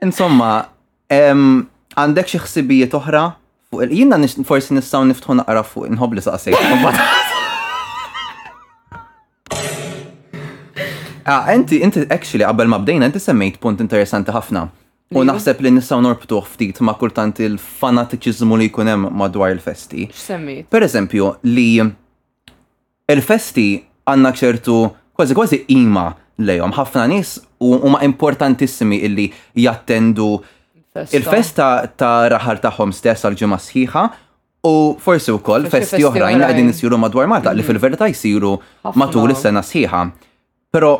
[0.00, 0.64] Insomma,
[1.12, 3.26] għandek xi ħsibijiet oħra
[3.68, 4.16] fuq il-jina
[4.48, 6.22] forsi nistgħu niftħu naqra fuq inħobb li
[11.30, 14.64] Ah, enti, enti, actually, qabel ma bdejna, enti semmejt punt interessanti ħafna.
[15.12, 20.08] U naħseb li nistgħu norbtuħ ftit ma' kultant il-fanatiċiżmu li jkun hemm madwar il-festi.
[20.14, 20.70] X'semmejt?
[20.72, 21.68] Per eżempju, li
[23.12, 23.68] il-festi
[24.08, 24.80] għandna ċertu
[25.14, 26.08] kważi kważi ima
[26.44, 29.28] lejhom ħafna nies u huma importantissimi illi
[29.64, 30.28] jattendu
[31.14, 31.68] il-festa
[31.98, 34.04] ta' raħar tagħhom stess għal ġimgħa sħiħa
[34.70, 37.70] u forsi wkoll festi oħrajn li qegħdin isiru madwar Malta li mhm.
[37.70, 38.54] fil-verità jsiru
[38.94, 40.02] matul is-sena sħiħa.
[40.74, 40.90] Però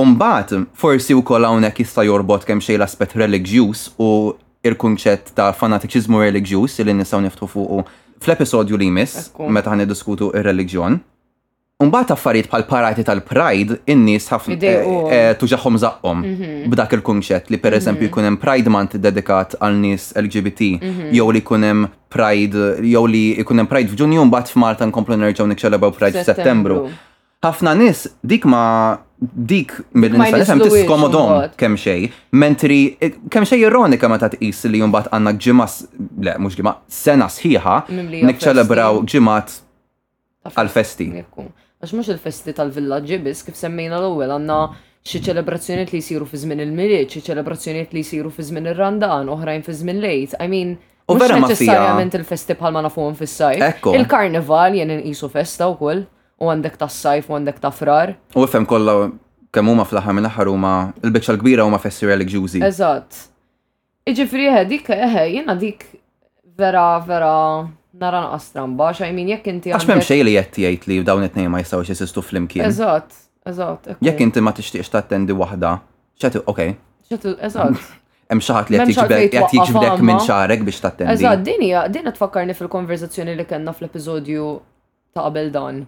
[0.00, 4.32] mbagħad forsi wkoll hawnhekk jista' jorbot kemm xejn l-aspett religjus u
[4.66, 7.86] il-kunċett ta' fanatiċiżmu religjus li nisaw niftħu fuq
[8.20, 11.00] fl-episodju li jmiss meta ħan diskutu ir-reliġjon.
[11.76, 16.52] Umbat affarijiet bħal parati tal-Pride, in-nies ħafna eh, eh, tuġaħom zaqqom mhm.
[16.72, 18.14] b'dak il-kunċett li per eżempju mhm.
[18.14, 21.10] jkun hemm Pride Month dedikat għal nies LGBT, mhm.
[21.18, 21.82] jew li jkun hemm
[22.16, 26.78] Pride, jew li jkun hemm Pride f'Ġunju mbagħad f'Malta nkomplu nerġgħu nikċelebraw Pride f'Settembru.
[27.44, 28.62] Ħafna nies dik ma
[29.20, 32.08] dik mill-nisa nifhem tiskomodhom kemm xejn.
[32.40, 35.68] mentri eh, kemm xejn ironika meta tqis li mbagħad għandna ġimgħa
[36.24, 37.76] le mhux ġimgħa sena sħiħa
[38.32, 39.58] nikċelebraw ġimgħat
[40.56, 41.10] għal-festi.
[41.86, 44.54] Għax mhux il-festi tal-villaġġi biss kif semmejna l-ewwel għandna
[45.06, 49.62] xi ċelebrazzjonijiet li jsiru fi żmien il-miliet, xi ċelebrazzjonijiet li jsiru fi żmien ir-randan, oħrajn
[49.62, 50.34] fi żmien lejt.
[50.42, 50.72] I mean,
[51.06, 51.46] U vera ma
[52.18, 53.86] il-festi bħal ma nafuhom fis-sajf.
[53.94, 56.00] Il-karnival jien inqisu festa wkoll
[56.42, 58.16] u għandek tas-sajf u għandek ta' frar.
[58.34, 59.12] U ifhem kollha
[59.54, 60.72] kemm huma fl-aħħar minn aħħar huma
[61.06, 62.64] l-biċċa l-kbira huma festi reliġjużi.
[62.66, 63.24] Eżatt.
[64.10, 65.86] Iġifieri dik eħe jiena dik
[66.58, 67.30] vera vera
[68.00, 69.72] nara nqas tramba, xa jmin jekk inti.
[69.74, 72.66] Għax memx xej li jett jgħid li dawn it-tnejn ma jistgħux fl flimkien.
[72.68, 73.16] Eżatt,
[73.50, 73.92] eżatt.
[74.04, 75.72] Jekk inti ma tixtieqx tattendi waħda,
[76.20, 76.74] xatu, okej.
[77.12, 77.86] Xatu, eżatt.
[78.26, 78.94] Hemm xi ħadd li
[79.30, 81.14] qed jiġbdek minn xarek biex tattendi.
[81.14, 84.48] Eżatt, din hija din tfakkarni fil-konverzazzjoni li kellna fl-episodju
[85.14, 85.82] ta' qabel dan.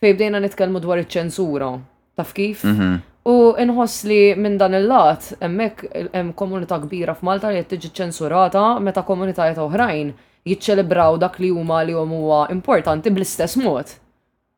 [0.00, 1.72] Fej bdejna nitkellmu dwar iċ-ċensura.
[2.16, 2.62] Taf kif?
[2.68, 2.98] Mhm.
[3.28, 8.62] U inħoss li minn dan il-lat, hemmhekk hemm komunità kbira f'Malta li qed tiġi ċensurata
[8.80, 10.12] meta komunitajiet oħrajn
[10.46, 13.96] jiċċelebraw dak li huma li huwa importanti bl-istess mod.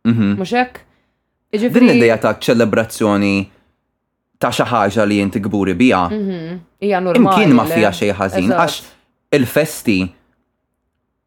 [0.07, 0.35] Mhm.
[0.39, 0.81] Mhux hekk?
[1.53, 3.47] Din l-idea ta' ċelebrazzjoni
[4.41, 6.07] ta' xi ħaġa li inti gburi biha.
[6.09, 6.59] Mhm.
[6.83, 7.35] Hija normali.
[7.35, 8.81] Imkien ma fiha xejn ħażin għax
[9.37, 9.99] il-festi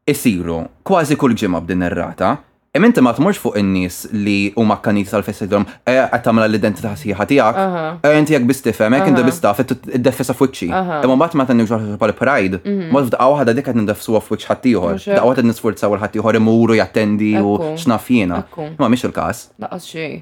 [0.07, 2.33] isiru kważi kull ġimgħa b'din ir-rata
[2.75, 7.25] Im inti ma tmurx fuq in-nies li huma kanisa tal-fessidhom eh, qed tagħmel l-identità sħiħa
[7.29, 7.59] tiegħek,
[8.03, 10.67] eh, inti jekk biss tifhem hekk inti biss taf iddefesa f'wiċċi.
[11.07, 12.97] Imma mbagħad meta nirġgħu bħal pride, mod mhm.
[13.13, 14.97] f'daqqa waħda dik qed nindefsuha f'wiċċ ħadd ieħor.
[15.05, 18.41] Daqqa waħda nisfurzaw il ħadd ieħor imuru jattendi u x'naf jiena.
[18.81, 19.43] Ma mhix il-każ.
[19.63, 20.19] Laqas xejn.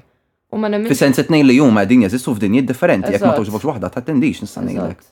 [0.54, 4.62] U sens it-tnejn li huma din jeżistu f'dinjiet differenti, jekk ma togħġbokx waħda tattendix nista'
[4.62, 5.02] ngħidlek.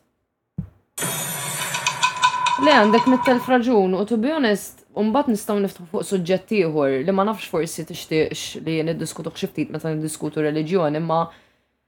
[2.62, 7.12] Le għandek mit-telf raġun u to be honest, Umbat nistaw niftħu fuq suġġetti ieħor li
[7.16, 11.22] ma nafx forsi tixtieqx li niddiskutu xiftit meta niddiskutu reliġjoni, imma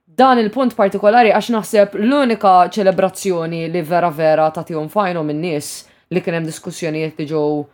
[0.08, 5.68] dan il-punt partikolari għax naħseb l-unika ċelebrazzjoni li vera vera ta' fajnhom in-nies
[6.14, 7.64] li kien hemm diskussjonijiet li ġew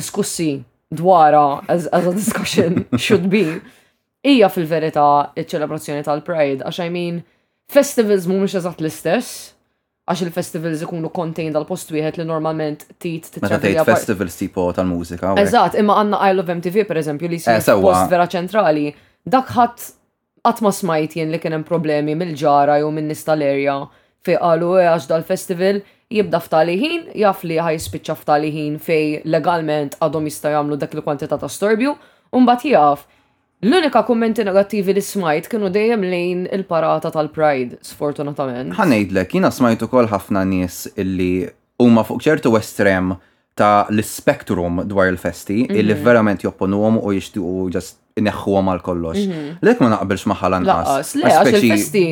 [0.00, 0.48] diskussi
[0.88, 3.44] dwara as, as a discussion should be.
[4.24, 5.04] Ija fil-verità
[5.36, 7.20] iċ-ċelebrazzjoni tal-Pride, għax I mean,
[7.68, 9.52] festivals mhumiex eżatt l-istess,
[10.08, 15.34] għax il-festivals ikunu kontejn dal post wieħed li normalment tit Meta tgħid festivals tipo tal-mużika.
[15.42, 18.86] Eżatt, imma għandna Isle of MTV pereżempju li jsir eh, post vera ċentrali,
[19.28, 19.86] dak ħadd
[20.48, 23.80] qatt ma smajt jien li kien hemm problemi mill-ġara jew minn nies tal-erja
[24.24, 25.82] fi qalu eh, għax dal-festival
[26.18, 30.96] jibda f'tali ħin, jaf li ħaj spiċċa f'tali ħin fej legalment għadhom jista' jagħmlu dak
[30.96, 31.92] il-kwantità ta' storbju,
[32.32, 33.04] u mbagħad jaf
[33.60, 38.76] L-unika kummenti negattivi li smajt kienu dejjem lejn il-parata tal-Pride, sfortunatament.
[38.76, 41.42] Ħanejdlek, jina smajtu kol ħafna nies illi
[41.82, 43.16] huma fuq ċertu estrem
[43.58, 45.74] ta' l-spektrum dwar il-festi, mhm.
[45.74, 49.26] illi verament jopponuhom u jixtiequ ġast għom għal kollox.
[49.26, 49.50] Mhm.
[49.66, 51.14] Lek ma naqbilx maħal anqas.
[51.18, 52.06] Laqas, għax il-festi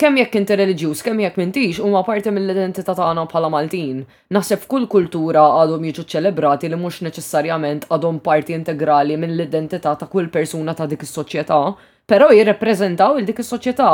[0.00, 3.98] kemm jekk inti reliġjuż, kemm jekk m'intix, huma parti mill-identità tagħna bħala Maltin.
[4.32, 10.30] Naħseb f'kull kultura għadhom jiġu ċelebrati li mhux neċessarjament għadhom parti integrali mill-identità ta' kull
[10.32, 11.58] persuna ta' dik is-soċjetà,
[12.08, 13.90] però jirrepreżentaw il dik is-soċjetà.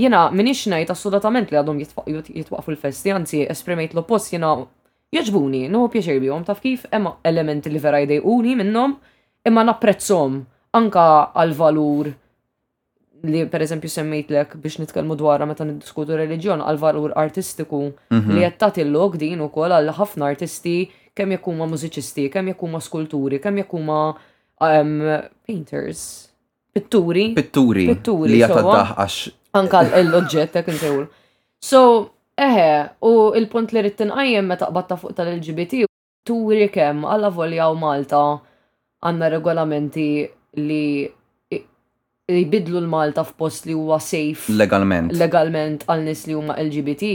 [0.00, 4.54] Jiena minix ngħid assolutament li għadhom jitwaqfu l-festi, anzi esprimejt l-oppost jiena
[5.12, 8.96] jogħġbuni, nuhu pjaċir bihom taf kif hemm elementi li vera jdejquni minnhom
[9.44, 10.40] imma napprezzhom
[10.80, 11.04] anka
[11.34, 12.12] għal valur
[13.22, 18.34] li per eżempju semmejtlek biex nitkellmu dwarha meta niddiskutu reliġjon għal valur artistiku mhm.
[18.34, 20.74] li qed tagħti l-lok din ukoll għal ħafna artisti
[21.16, 23.98] kemm jekk huma mużiċisti, kemm jekk huma skulturi, kemm jekk huma
[24.64, 24.92] um,
[25.46, 26.02] painters,
[26.72, 27.26] pitturi.
[27.36, 27.88] Pitturi.
[27.90, 28.30] Pitturi.
[28.32, 29.18] Li jagħta daħqax.
[29.60, 31.08] Anka l-oġġett jekk intewlu.
[31.60, 31.80] So,
[32.40, 32.70] eħe,
[33.04, 35.82] u il-punt li rrid tinqajjem meta qbatta fuq tal-LGBT
[36.30, 38.22] turi kemm alla volja u Malta
[39.02, 40.08] għandna regolamenti
[40.56, 40.84] li
[42.38, 44.50] jbidlu l-Malta f'post li huwa safe.
[44.60, 45.12] Legalment.
[45.18, 47.10] Legalment għal nis li huma LGBT.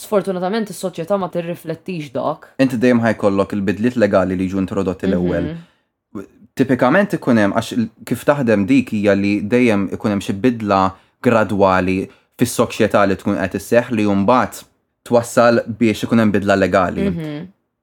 [0.00, 2.48] Sfortunatament is-soċjetà ma tirriflettix dak.
[2.62, 5.50] Inti dejjem ħajkollok il-bidliet legali li ġu introdotti l-ewwel.
[5.52, 6.28] Mhm.
[6.60, 10.82] Tipikament ikun hemm għax kif taħdem dik hija li dejjem ikun hemm xi bidla
[11.22, 11.98] gradwali
[12.40, 14.64] fis-soċjetà li tkun qed isseħħ li mbagħad
[15.08, 17.06] twassal biex ikun hemm bidla legali.
[17.08, 17.38] Mhm.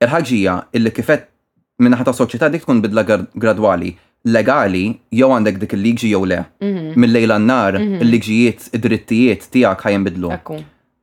[0.06, 1.24] Il-ħaġija illi kifet
[1.82, 3.96] minnaħa ta' soċjetà dik tkun bidla gradwali
[4.32, 4.86] legali
[5.20, 6.42] jew għandek dik il-liġi jew le.
[6.62, 6.96] Mhm.
[7.00, 8.00] Mill-lejla n-nar, mhm.
[8.04, 10.34] il-liġijiet, id-drittijiet tiegħek bidlu.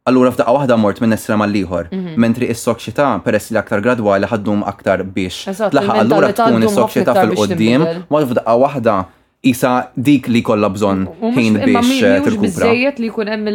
[0.09, 1.87] Allura f'daqqa waħda mort minn estrem għal ieħor,
[2.21, 2.53] mentri mhm.
[2.53, 5.47] is-soċjetà peress li aktar gradwali ħaddum aktar biex.
[5.73, 8.97] Tlaħħaq allura tkun is-soċjetà fil-qoddim, ma f'daqqa waħda
[9.45, 11.07] isa dik li kolla bżonn
[11.37, 12.69] ħin biex eh, tirkupra.
[12.75, 13.51] li jkun hemm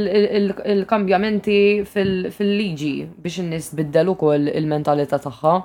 [0.78, 1.60] il-kambjamenti
[1.90, 2.94] fil-liġi
[3.26, 5.56] biex in-nies biddelu ukoll il-mentalità tagħha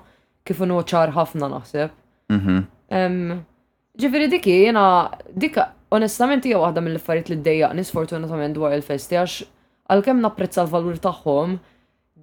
[0.44, 3.42] kif ċar ħafna naħseb.
[4.02, 4.84] Ġifiri dikki, jena,
[5.38, 9.36] dikka, onestament jgħu waħda mill-affarijiet li ddejjaq nisfortunatament dwar il-festi għax
[9.94, 11.52] għalkemm napprezza l-valur tagħhom,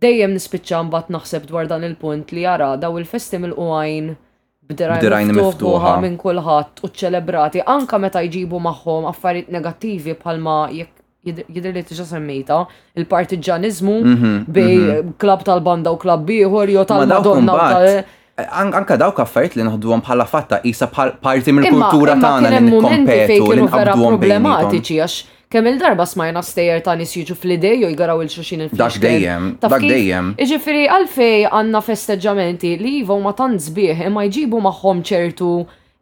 [0.03, 4.11] dejjem nispiċċa mbagħad naħseb dwar dan il-punt li jara daw il-festi mill għajn
[4.73, 10.99] b'dirajn miftuħa minn kulħadd u ċelebrati anka meta jġibu magħhom affarijiet negattivi bħalma jekk
[11.31, 12.59] jidr li tiġa semmejta
[12.99, 14.79] il-partiġanizmu mhm, bej
[15.21, 15.51] klab mhm.
[15.53, 18.03] tal-banda u klab ieħor jew tal-Madonna
[18.51, 24.19] anka dawk affarijiet li naħduhom bħala fatta isa parti mill-kultura tagħna li nkompetu li nqabduhom
[24.19, 25.15] problematiċi għax
[25.51, 28.79] kemm il-darba smajna stejjer ta' nies jiġu fl-idej u jgaraw il-xuxin il-film.
[28.79, 30.29] Dak dejjem, dak dejjem.
[30.39, 35.49] Iġifieri għalfej għandna festeġġamenti li jivu ma tant sbieħ, imma jġibu magħhom ċertu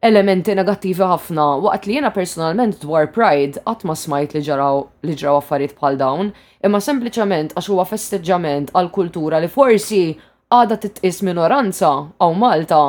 [0.06, 5.18] elementi negattivi ħafna waqt li jena personalment dwar Pride qatt ma smajt li ġaraw li
[5.18, 6.30] ġraw affarijiet bħal dawn,
[6.62, 10.06] imma sempliċement għax huwa festeġġament għal kultura li forsi
[10.50, 12.80] għada titqis minoranza għaw Malta.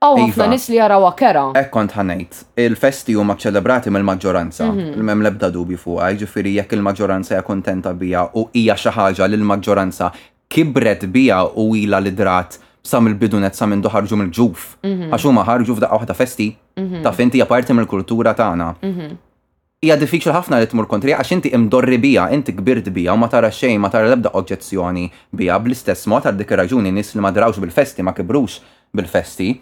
[0.00, 0.46] Għaw ħafna iva.
[0.52, 1.42] nis li jarawa kera.
[1.60, 5.24] Ekkont ħanajt, il-festi huma ċelebrati mill-maġġoranza, l-mem mhm.
[5.26, 10.10] lebda dubi fuqa, ġifiri jekk il-maġġoranza hija kontenta bija u hija xi ħaġa li l-maġġoranza
[10.52, 14.66] kibret bija u ila li drat sam il-bidunet sam indu ħarġu mill-ġuf.
[14.84, 15.10] Mhm.
[15.12, 17.02] Għax huma ħarġu f'daqqa waħda festi, mhm.
[17.04, 18.72] ta' finti hija parti mill-kultura tagħna
[19.86, 23.28] hija diffiċli ħafna li tmur kontri għax inti imdorri bija, inti kbirt bija u ma
[23.30, 25.04] tara xejn, ma tara lebda oġġezzjoni
[25.38, 28.58] bija bl-istess mod għal dik raġuni nies li ma drawx bil-festi, ma kibrux
[28.94, 29.52] bil-festi,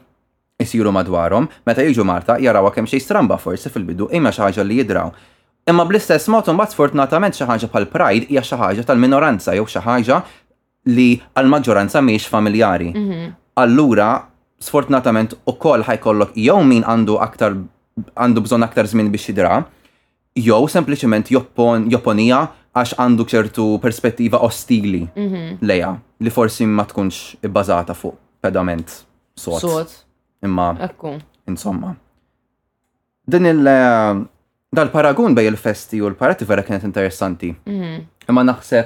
[0.62, 4.78] jisiru madwarhom, meta jiġu Marta jarawha kemm xi stramba forsi fil-bidu imma xi ħaġa li
[4.82, 5.12] jidraw.
[5.70, 9.84] Imma bl-istess mod imbagħad sfortunatament xi ħaġa bħal Pride hija xi ħaġa tal-minoranza jew xi
[9.84, 10.22] ħaġa
[10.94, 12.90] li għal-maġġoranza mhijiex familjari.
[12.90, 13.30] Mhm.
[13.64, 14.10] Allura
[14.60, 17.56] sfortunatament ukoll ħajkollok jew min għandu aktar
[18.14, 19.60] għandu bżonn aktar żmien biex jidra,
[20.34, 22.40] jew sempliċement joppon jopponija
[22.74, 25.58] għax għandu ċertu perspettiva ostili mm -hmm.
[25.60, 28.90] leja li forsi ma tkunx ibbażata fuq pedament
[29.36, 29.60] sot.
[29.60, 30.04] Sot.
[30.44, 30.76] Imma.
[30.80, 31.18] Ekku.
[31.48, 31.96] Insomma.
[33.26, 34.24] Din il- eh,
[34.72, 37.54] dal-paragun bej il-festi u l-parati vera kienet interessanti.
[37.66, 38.02] Mm -hmm.
[38.28, 38.84] Imma naħseb,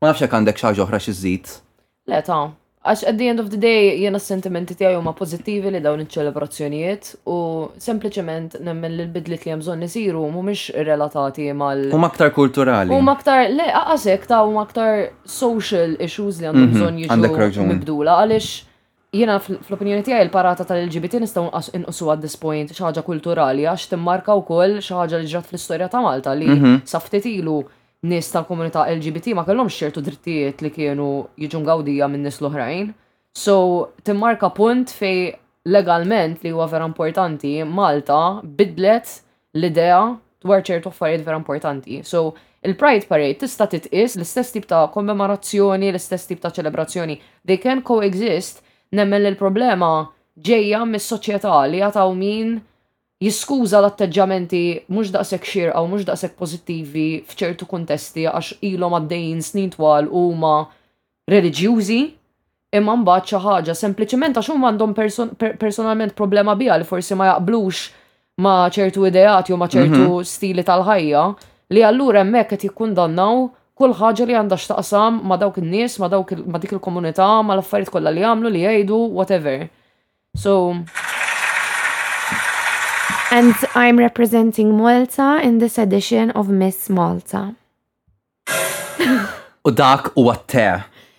[0.00, 1.46] ma nafx jekk għandek xaġa oħra xiżid.
[2.06, 2.50] Le ta'
[2.86, 7.08] Għax at the end of the day jena sentimenti tijaj huma pozittivi li dawn iċ-ċelebrazzjonijiet
[7.32, 7.38] u
[7.82, 11.88] sempliciment nemmen li l-bidlit li jemżon nisiru mhumiex relatati mal.
[11.94, 12.94] U maktar kulturali.
[12.94, 16.78] U maktar, le, għasek ta' u maktar social issues li għandhom mhm.
[16.78, 17.02] bżon
[17.50, 18.52] jiġu mibdula għalix
[19.16, 21.46] jena fl-opinjoni tiegħi il-parata tal-LGBT nistaw
[21.80, 26.04] inqsu at this point ħaġa kulturali għax timmarka u koll ħaġa li ġrat fl-istoria ta'
[26.06, 26.84] Malta li mhm.
[26.86, 27.58] saftetilu.
[27.58, 27.75] Mm -hmm
[28.06, 31.06] nis tal-komunità LGBT ma kellhom xertu drittijiet li kienu
[31.40, 32.92] jiġu gawdija minn nis l-oħrajn.
[33.36, 33.56] So,
[34.06, 35.34] timmarka punt fej
[35.66, 39.18] legalment li huwa vera importanti, Malta bidlet
[39.58, 39.98] l-idea
[40.46, 42.00] dwar ċertu affarijiet vera importanti.
[42.06, 47.18] So, il-Pride Parade tista' titqis l-istess tip ta' kommemorazzjoni, l-istess tip ta' ċelebrazzjoni.
[47.44, 48.62] They can coexist,
[48.94, 49.92] nemmen il-problema
[50.38, 52.56] ġejja mis-soċjetà li jataw min
[53.22, 54.60] jiskuża l-atteġġamenti
[54.92, 60.66] mhux daqshekk xierqa u mhux daqshekk pożittivi f'ċertu kuntesti għax ilhom għaddejjin snin twal huma
[61.32, 62.00] reliġjużi
[62.76, 64.92] imma mbagħad xi ħaġa sempliċement għax huma għandhom
[65.62, 67.86] personalment problema biha li forsi ma jaqblux
[68.44, 70.24] ma' ċertu ideati u ma' ċertu mhm.
[70.24, 71.24] stili tal-ħajja
[71.72, 73.46] li allura hemmhekk qed jikkundannaw
[73.76, 77.92] kull ħaġa li għandha x'taqsam ma' dawk in-nies, ma' dawk ma' dik il-komunità, ma' l-affarijiet
[77.92, 79.66] kollha li jagħmlu li jgħidu, whatever.
[80.36, 80.72] So,
[83.30, 87.54] And I'm representing Malta in this edition of Miss Malta.
[89.66, 90.66] U dak u għatte.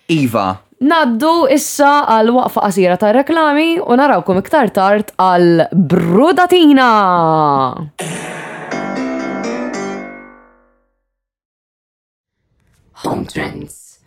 [0.08, 0.46] Iva.
[0.88, 6.88] Naddu issa għal waqfa qasira ta' reklami u narawkom iktar tard għal Brudatina.
[13.04, 13.98] Home Trends.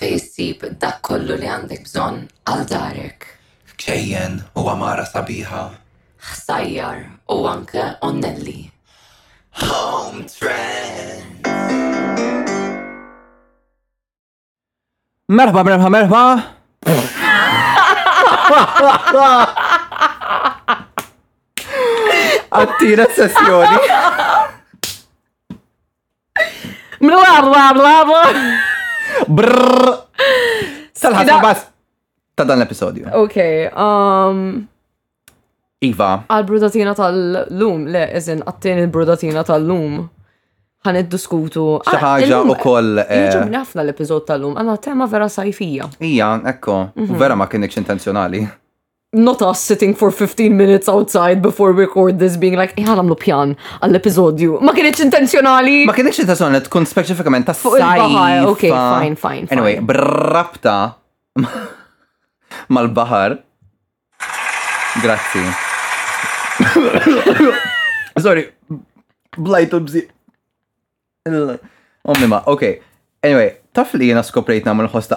[0.00, 3.28] Fej dak kollu li għandek bżon għal darek.
[3.76, 5.64] Kejjen u għamara sabiħa
[6.22, 6.96] Sajjar
[7.28, 8.66] u anke Onnelli.
[9.64, 11.46] Home Trend!
[15.32, 16.24] Merħba, merħba, merħba!
[22.50, 23.94] Għattira sessjoni.
[27.00, 28.22] Bla bla bla bla.
[29.30, 29.94] Brrr.
[31.00, 31.64] Sal-ħasab bas
[32.36, 33.08] ta' dan l-episodju.
[33.22, 33.40] Ok,
[33.80, 34.44] um,
[35.80, 36.08] Iva.
[36.28, 40.00] Għal-brudatina tal-lum, le, eżin, għattin il-brudatina tal-lum.
[40.84, 41.62] Għan id-diskutu.
[41.88, 42.98] Ah, ħaġa u koll.
[43.02, 45.88] Eh, eh, Jġum nafna l-epizod tal-lum, għanna tema vera sajfija.
[46.04, 47.16] Ija, ekko, mhm.
[47.20, 48.42] vera ma kienx intenzjonali.
[49.16, 53.00] Not us sitting for 15 minutes outside before we record this being like, jgħan eh,
[53.02, 54.60] għamlu pjan għall-epizodju.
[54.60, 55.80] Ma kienx intenzjonali.
[55.88, 58.44] Ma kienx intenzjonali, tkun specifikament ta' sajf.
[58.52, 59.48] Ok, fine, fine.
[59.50, 60.76] Anyway, brrabta
[62.76, 63.40] mal-bahar.
[65.00, 65.68] Grazie.
[68.20, 68.52] Sorry,
[69.36, 70.08] blajtu bżi.
[72.04, 72.60] Omni ma, ok.
[73.24, 75.16] Anyway, taf li jena skoprejt namlu l-ħosta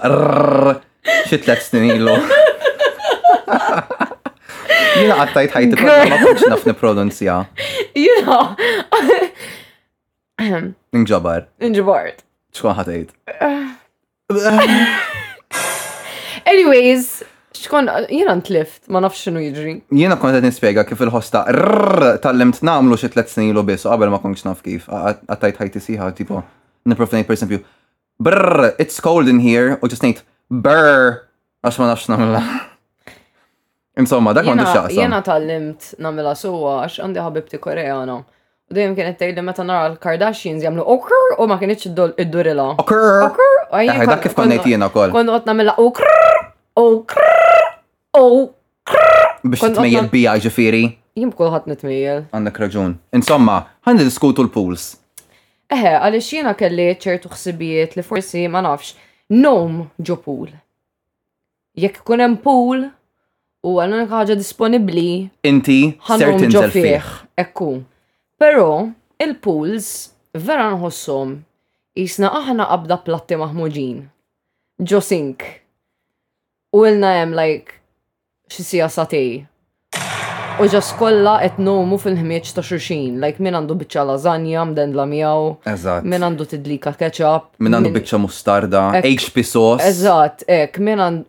[1.30, 2.14] xi tlet snin ilu.
[4.94, 5.78] Jena għattajt ħajti
[6.12, 7.38] ma konċ naf nipronunzja.
[7.98, 8.40] Jena.
[10.94, 11.48] Nġabar.
[11.64, 12.12] Nġabar.
[12.54, 12.84] ċkwa
[16.54, 17.24] Anyways,
[17.54, 19.74] Xkon, jena ntlift, ma nafx xinu jiġri.
[19.94, 21.44] Jena kon għed nispiega kif il-ħosta
[22.24, 25.84] tal lemt namlu xie tlet snin l bis, qabel ma konċ naf kif, għattajt ħajti
[25.86, 26.42] siħa, tipo,
[26.90, 27.62] niprofanate per esempio,
[28.20, 31.14] brrr, it's cold in here, u ġusnejt, brrr,
[31.62, 32.42] għax ma nafx namla.
[34.02, 34.98] Insomma, dak għandu xaqsa.
[34.98, 38.24] Jena tal lemt namla suwa, għax għandi ħabibti koreano.
[38.66, 42.72] U dejjem kienet tgħidli meta nara l-Kardashians jagħmlu okr u ma kienx id-durila.
[42.82, 43.28] Okur.
[43.28, 43.88] Okur.
[44.08, 45.14] Dak kif konnejt jiena wkoll.
[45.14, 46.18] Kont qed nagħmilha okur.
[46.80, 47.42] Okur
[48.14, 48.50] oh,
[49.44, 50.84] Biex tmejjel bija ġifiri.
[51.18, 52.24] Jim kolħat nitmejjel.
[52.34, 52.96] Għandak raġun.
[53.14, 54.94] Insomma, għandi diskutu l-pools.
[55.74, 58.96] Eħe, għalix jena kelli ċertu xsibijiet li forsi ma nafx,
[59.34, 60.52] nom ġo pool.
[61.78, 62.86] Jekk kunem pool,
[63.66, 65.26] u għallun ħaġa disponibli.
[65.50, 67.14] Inti, ħanum ġo fieħ.
[67.44, 67.70] Ekku.
[68.42, 68.68] Pero,
[69.22, 69.90] il-pools
[70.38, 71.38] vera nħossom
[71.98, 74.04] jisna aħna qabda platti maħmuġin.
[74.82, 75.46] Ġo sink.
[76.74, 77.82] U il-najem, like,
[78.54, 79.44] xi sija satej.
[80.62, 85.08] U ġas kolla et nomu fil-ħmieċ ta' xurxin, like min għandu bicċa lasagna, mden la
[85.10, 85.48] miaw,
[86.06, 89.82] min għandu tidlika ketchup, min għandu bicċa mustarda, HP sauce.
[89.90, 90.78] Eżat, ek,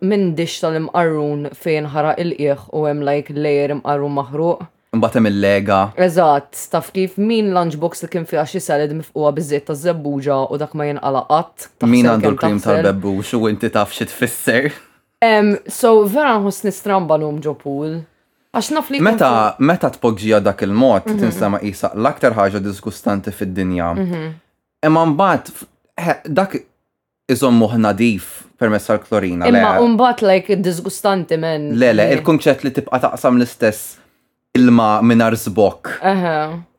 [0.05, 4.67] min dix tal-imqarrun fejn ħara il-qieħ u hemm like lejer imqarrun maħruq.
[4.95, 5.79] Mbatem il-lega.
[6.05, 10.59] Eżat, taf kif min lunchbox li kien fiha xi salad mifquha biżiet ta' zebbuġa u
[10.61, 11.71] dak ma jinqala qatt.
[11.89, 14.69] Min għandu l-krim tal-bebbux u inti taf xi tfisser
[15.69, 17.93] so, vera nħus nistramba l-um ġopul.
[18.55, 21.17] Għax naf Meta, t tpoġġija dak il-mod, mhm.
[21.23, 23.89] tinsama isa l-aktar ħaġa diskustanti fid-dinja.
[23.99, 24.23] Mhm.
[24.87, 25.65] Imma mbagħad,
[26.39, 26.55] dak
[27.33, 29.49] iżommu nadif permess għal-klorina.
[29.49, 31.71] Imma umbat like disgustanti men.
[31.79, 33.97] Le, le, il-kunċett li tibqa taqsam l-istess
[34.55, 35.97] ilma minar zbok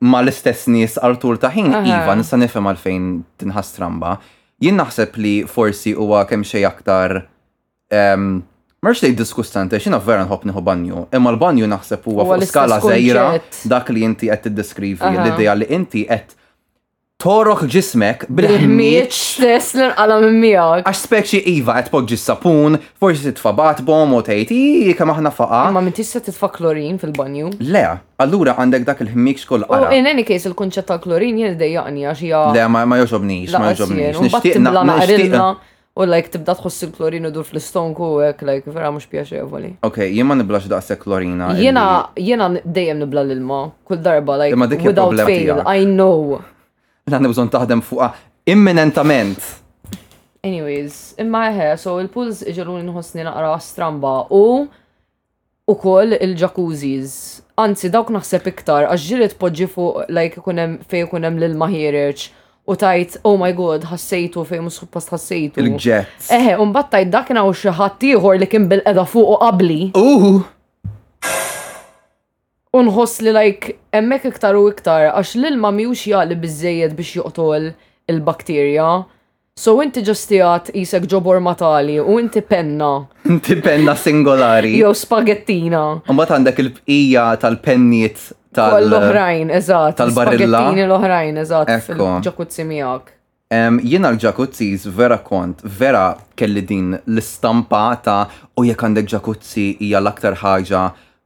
[0.01, 3.09] ma l-istess nis għal-tul taħin, Iva, nista nifhem għalfejn
[3.43, 4.15] tinħas tramba.
[4.57, 7.19] Jien naħseb li forsi huwa kemm xej aktar
[8.81, 13.23] Marx li diskustante xina vera nħob niħu banju, imma l-banju naħseb huwa fuq skala żejra
[13.71, 16.35] dak li inti qed tiddiskrivi, l-idea li inti qed
[17.17, 20.83] torok ġismek bil-ħmieċ stess l-inqala minn miegħek.
[20.85, 25.63] Għax speċi iva qed poġġi sapun, forsi titfa' batbom u tgħid kemm aħna faqa.
[25.73, 27.49] Ma minn tista' titfa' klorin fil-banju.
[27.71, 27.85] Le,
[28.21, 29.89] allura għandek dak il-ħmieċ kull qara.
[29.97, 32.43] In any case il-kunċett ta' klorin jien dejjaqni għax hija.
[32.59, 34.25] Le, ma joġobnix, ma joġobnix.
[34.27, 35.65] Nixtieq
[35.97, 39.71] U like tibda tħoss il-klorinu dur fl-istonku u hekk like vera mhux pjaċevoli.
[39.87, 41.49] Ok, jien nibla niblax daqshekk klorina.
[41.57, 41.83] Jiena
[42.21, 46.37] jiena dejjem nibla l-ilma kull darba like without fail, I know.
[47.07, 48.11] Għandna nibżon taħdem fuqha
[48.53, 49.41] imminentament.
[50.45, 54.47] Anyways, imma eħe, so il-pools iġaluni nħossni naqra stramba u
[55.67, 57.19] u koll il ġakuzis
[57.57, 62.29] Anzi, dawk naħseb iktar, għax ġiret podġi fuq, like, kunem fej kunem l ħirċ
[62.67, 65.61] u tajt, oh my god, ħassejtu fejn mus suppost ħassejtu.
[65.63, 66.27] Il-ġet.
[66.35, 69.77] Eħe, eh, un battajt dakna u xi ħadd ieħor li kim bil-qeda fuq qabli.
[69.97, 70.33] Uhu.
[72.77, 77.71] Unħos li like hemmhekk iktar u iktar għax l-ilma miwx jaqli bizzejed biex juqtol
[78.11, 78.89] il-bakterja.
[79.57, 82.91] So inti ġestijat jisek ġobor matali u inti penna.
[83.25, 84.75] Inti penna singolari.
[84.83, 85.85] Jew spagettina.
[86.13, 89.97] Umbat għandek il-bqija tal-penniet Tal-oħrajn, eżat.
[89.99, 90.61] Tal-barilla.
[90.87, 91.71] l-oħrajn, eżat.
[91.87, 93.13] Fil-ġakuzzi miegħek.
[93.87, 99.67] Jiena l ġakuzzi vera kont, vera kelli din l-istampa ta' u oh, jekk għandek ġakuzzi
[99.79, 100.81] hija l-aktar ħaġa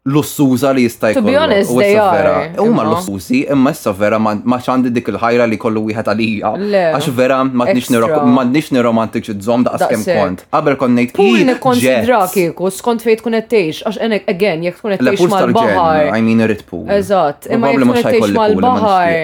[0.06, 1.22] l-ussuza li jista' jkun.
[1.26, 2.50] To be honest, they are.
[2.58, 6.52] Huma lussużi, imma issa vera ma xandi dik il-ħajra li kollu wieħed għalija.
[6.98, 10.44] Għax vera m'għandniex niromantiċizzhom daqs kemm kont.
[10.56, 11.54] Qabel kont ngħid kien.
[11.56, 16.10] ikkonsidra kieku skont fejn tkun qed tgħix għax enek again jekk tkun qed tgħix mal-baħar.
[16.18, 16.82] I mean irid pu.
[16.98, 19.18] Eżatt, imma jekk tkun qed tgħix mal-baħar.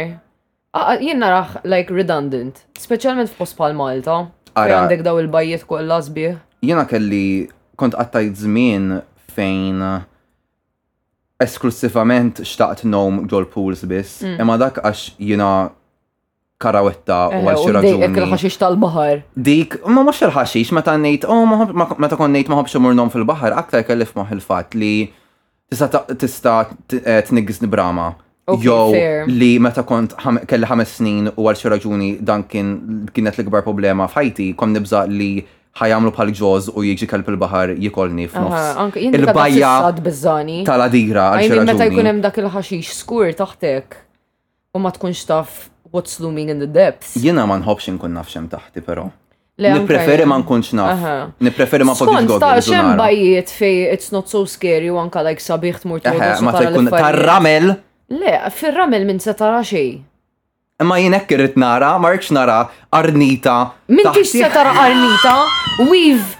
[1.01, 4.27] Jien narah like redundant, speċjalment f'post pal Malta.
[4.53, 6.37] Għandek daw il-bajjiet kollha sbieħ.
[6.65, 7.47] Jiena kelli
[7.77, 8.99] kont qattajt żmien
[9.33, 9.83] fejn
[11.41, 14.39] esklusivament xtaqt nom ġol pools biss, mm.
[14.41, 15.49] imma dak għax jina
[16.57, 18.05] karawetta u eh, għal xi raġuni.
[18.07, 19.19] Dik il-ħaxix tal-baħar.
[19.47, 23.85] Dik, ma mhux il-ħaxix, meta ngħid, oh, meta kon ngħid ma ħobx nom fil-baħar, aktar
[23.85, 24.95] kellif moħ il-fatt li
[25.69, 26.63] tista'
[27.03, 28.15] eh, tniggis nibrama.
[28.63, 28.95] Jow
[29.27, 30.15] li meta kont
[30.47, 32.73] kelli ħames snin u għal xi raġuni dan kien
[33.13, 35.31] kienet l-ikbar problema f'ħajti, kom nibża li
[35.77, 38.97] ħajamlu bħal ġoż u jiġi kalb il-bahar jikolni f'nofs.
[39.01, 39.73] Il-bajja
[40.69, 41.27] tal-adira.
[41.39, 43.99] Għajmin meta jkun hemm dak il-ħaxix skur taħtek
[44.77, 45.57] u ma tkunx taf
[45.93, 47.15] what's looming in the depths.
[47.21, 49.07] Jiena ma nħobx inkun naf xem taħti però.
[49.63, 51.05] Nipreferi ma nkunx naf.
[51.43, 52.41] Nipreferi ma podix għodni.
[52.41, 56.67] Ta' xem bajiet fej it's not so scary u anka like sabiħ tmur Ma ta'
[56.71, 57.73] jkun tar-ramel.
[58.07, 59.97] Le, fil-ramel minn se tara xej.
[60.79, 62.55] Imma jinek irrit nara, ma rridx nara
[62.93, 63.53] arnita.
[63.87, 65.35] Min se tara arnita,
[65.91, 66.35] we've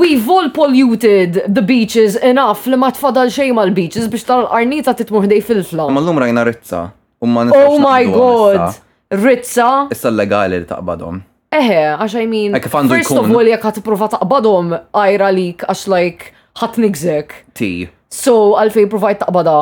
[0.00, 5.26] We've all polluted the beaches enough li ma tfadal ma mal-beaches biex tal arnita titmuħ
[5.32, 5.86] dej fil-fla.
[5.90, 6.92] Ma l-lum rajna rizza.
[7.20, 8.76] Oh my god!
[9.10, 9.88] Rizza!
[9.90, 11.22] Issa legali li taqbadhom.
[11.50, 16.78] Eħe, għax I mean, first of all, jek ħat prova għajra lik għax like ħat
[16.84, 17.34] nigżek.
[17.54, 17.70] Ti.
[18.12, 19.58] So, għalfej provajt taqbada.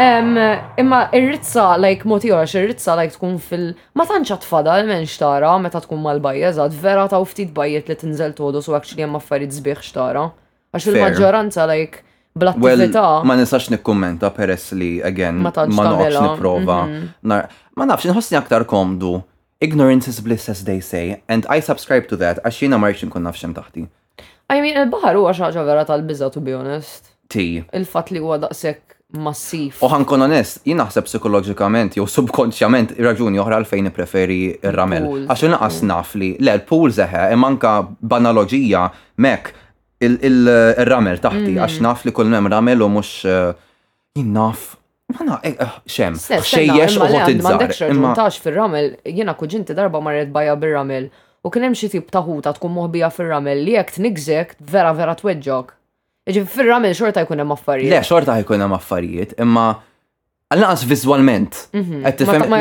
[0.00, 1.34] Imma ir
[1.82, 6.72] like, motiħax, ir-rizza, like, tkun fil- Ma tanċa tfada l-menx xtara meta tkun mal-bajja, zad,
[6.72, 10.24] vera ta' ftit bajjet li tinżel todos u li jemma affarid zbieħx xtara.
[10.72, 12.00] Għax il-maġġoranza, like,
[12.38, 13.04] bl-attività.
[13.28, 16.78] Ma nistax nikkummenta peress li, again, ma noqx niprofa.
[16.88, 17.08] Mhm.
[17.76, 19.20] Ma nafx, nħossni aktar komdu.
[19.60, 23.20] Ignorance is bliss as they say, and I subscribe to that, għax jina marriċ nkun
[23.28, 23.86] nafxem taħti.
[24.50, 27.08] I mean, il-bahar huwa xaġa vera tal-bizza, to be honest.
[27.30, 27.64] Ti.
[27.70, 29.80] Il-fat li huwa daqsek massif.
[29.82, 35.06] U ħankun onest, jien naħseb psikologikament jew subkonċjament raġuni oħra għalfejn preferi ir-ramel.
[35.26, 38.84] Għax naqas naf li le l-pool zeħe manka banaloġija
[39.24, 39.52] mek
[40.04, 41.62] il-ramel taħti mhm.
[41.64, 43.48] għax naf li kull mem ramel u mhux eh,
[44.18, 44.68] jinaf.
[44.68, 44.68] naf
[45.10, 48.34] Mana, eh, eh, xem, xejjex u għot id-żar.
[48.44, 51.08] fil-ramel, jina kuġinti darba marret bajja bil-ramel
[51.42, 55.16] u kien hemm xi tip ta' ħuta tkun moħbija fir-ramel li jekk nikżek vera vera
[55.18, 55.74] tweġġok.
[56.34, 57.92] Ġi fil-ramen xorta jkun hemm affarijiet.
[57.94, 59.64] Le, xorta jkun hemm affarijiet, imma
[60.52, 61.60] għal-naqas vizwalment.
[61.74, 62.16] Għed mhm.
[62.20, 62.56] tifhem.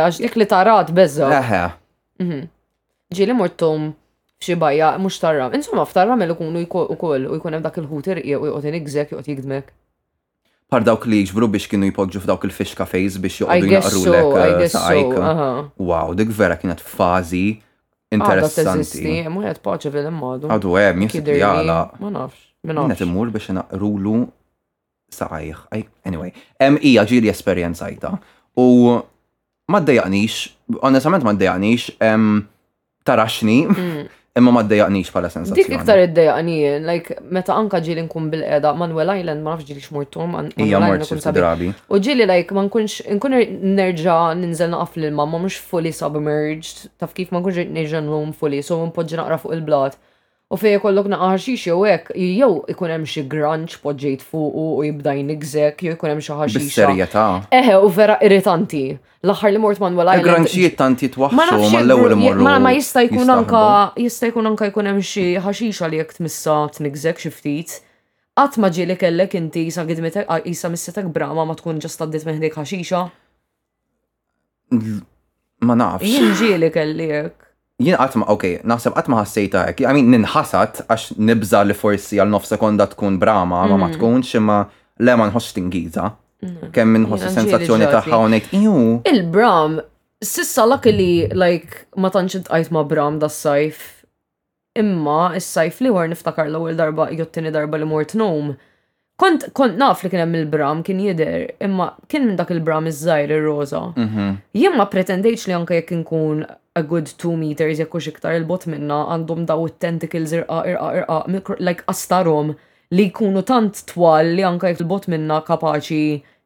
[0.00, 1.28] Għax dik li tarat bezzo.
[1.30, 1.62] Eħe.
[2.24, 2.40] Mhm.
[3.16, 3.90] Ġi li mortum
[4.40, 5.54] f'xi bajja mhux tarram.
[5.56, 6.64] Insomma, f'tarram li jkunu
[6.96, 9.74] ukoll u jkun hemm dak il-ħut irqiegħu u jqod inigżek joqgħod jikdmek.
[10.72, 15.78] Par dawk li jġbru biex kienu jpoġġu f'dawk il-fish cafes biex joqgħdu jgħarru l sajk.
[15.78, 17.46] Wow, dik vera kienet fażi
[18.16, 18.64] interessanti.
[19.28, 21.82] Għadu għem, jisib jala.
[22.00, 22.45] Ma nafx.
[22.66, 24.16] Minna timmur biex naqrulu
[25.14, 25.68] saqajħ.
[26.10, 28.14] Anyway, em ija ġiri esperienzajta.
[28.58, 28.66] U
[29.70, 30.40] ma d-dajaqnix,
[30.86, 31.90] onestament ma d-dajaqnix,
[33.06, 34.08] taraxni, mm.
[34.40, 35.60] imma ma d-dajaqnix pala sensazzjoni.
[35.62, 36.56] Dik iktar id-dajaqni,
[36.88, 41.70] like, meta anka ġili nkun bil-qeda, Manuel Island, ma nafx ġili xmurtum, ija mort drabi.
[41.88, 43.36] U ġili, like, ma nkunx, nkun
[43.76, 48.80] nerġa ninżel naqaf l-mamma, mux fully submerged, taf kif ma nkunx nerġa n-rum fully, so
[48.88, 49.98] npoġġi naqra fuq il-blat.
[50.46, 54.66] U fej kollok naqar xiex jew hekk, jew ikun hemm xi grunge poġġejt fuq u
[54.86, 56.68] jibda jnigżek, jew ikun hemm xi ħaxix.
[56.70, 57.24] Serjetà.
[57.56, 58.82] Eħe, u vera irritanti.
[59.26, 60.12] L-aħħar li mort man wala.
[60.20, 62.44] Il-grunxijiet tanti twaħħu mal-ewwel imorru.
[62.62, 63.64] Ma jista' jkun anka
[64.04, 67.74] jista' jkun anka jkun hemm xi ħaxixa li jekk tmissa tnigżek xi ftit.
[68.38, 72.54] Qatt ma ġieli kellek inti jisa gidmetek jisa missetek brama ma tkun ġa staddit meħdik
[72.60, 73.02] ħaxixa.
[75.66, 76.06] Ma nafx.
[76.06, 77.45] Jien ġieli kellek
[77.82, 82.46] jien għatma, ok, naħseb għatma ħassejta għek, għamin ninħasat għax nibza li forsi għal nof
[82.48, 83.96] sekonda tkun brama, ma ma mm.
[83.98, 84.60] tkunx, imma
[85.04, 86.06] le ma nħoss tingiza.
[86.72, 88.76] Kemm minħos sensazzjoni ta' unek, iju.
[89.08, 89.78] Il-bram,
[90.24, 93.82] sissa lak li, like, ma tantx intqajt ma bram da sajf.
[94.76, 98.54] Imma, s sajf li war niftakar l-ewwel darba, jottini darba li mort nom.
[99.20, 103.32] Kont, kont naf li kien hemm il-bram kien jidher, imma kien minn dak il-bram iż-żgħir
[103.36, 103.82] ir-roża.
[103.96, 104.32] Mhm.
[104.60, 106.44] Jien ma pretendejx li anke jekk nkun
[106.80, 110.88] a good two meters jekku iktar il-bot minna għandhom daw it-tentacles irqa irqa
[111.38, 112.52] irqa like astarom
[112.98, 116.02] li jkunu tant twal li anka il-bot minna kapaċi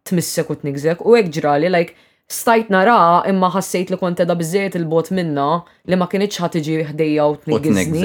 [0.08, 1.98] tmissek u t-nigzek u hekk ġrali like
[2.30, 2.96] stajt nara
[3.32, 5.48] imma ħassejt li kont edha biżejt il-bot minna
[5.90, 6.60] li ma kienieċ ħad
[6.92, 8.04] ħdejja u tnigżni.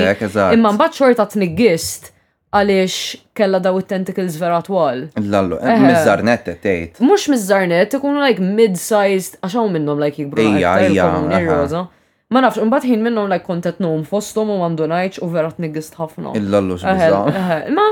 [0.57, 2.09] Imma mbagħad xorta tniggist
[2.55, 5.05] għaliex kella daw it-tentacles vera twal.
[5.29, 6.97] Lallu, mizzarnet tejt.
[7.05, 10.47] Mux mizzarnet, ikunu like mid-sized, għaxaw minnom like jikbru.
[10.55, 11.85] Ija, ija.
[12.35, 16.33] Ma nafx, unbat ħin minnom like kontet nom fostom u mandunajċ u vera t-niggist ħafna.
[16.35, 17.69] Illallu xbizza.
[17.71, 17.85] Ma.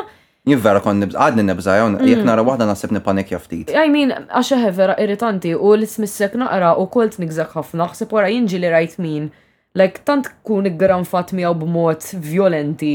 [0.44, 2.26] Jien vera kon nibza, għadni nibza, jgħon, jek mm.
[2.28, 3.70] nara wahda nasib nipanik jaftit.
[3.80, 8.60] I mean, għaxeħe vera irritanti u l-smissek naqra u kolt nigzak ħafna, xsib wara jinġi
[8.66, 9.30] li rajt min.
[9.80, 12.92] Like, tant kun granfat miegħu b'mod violenti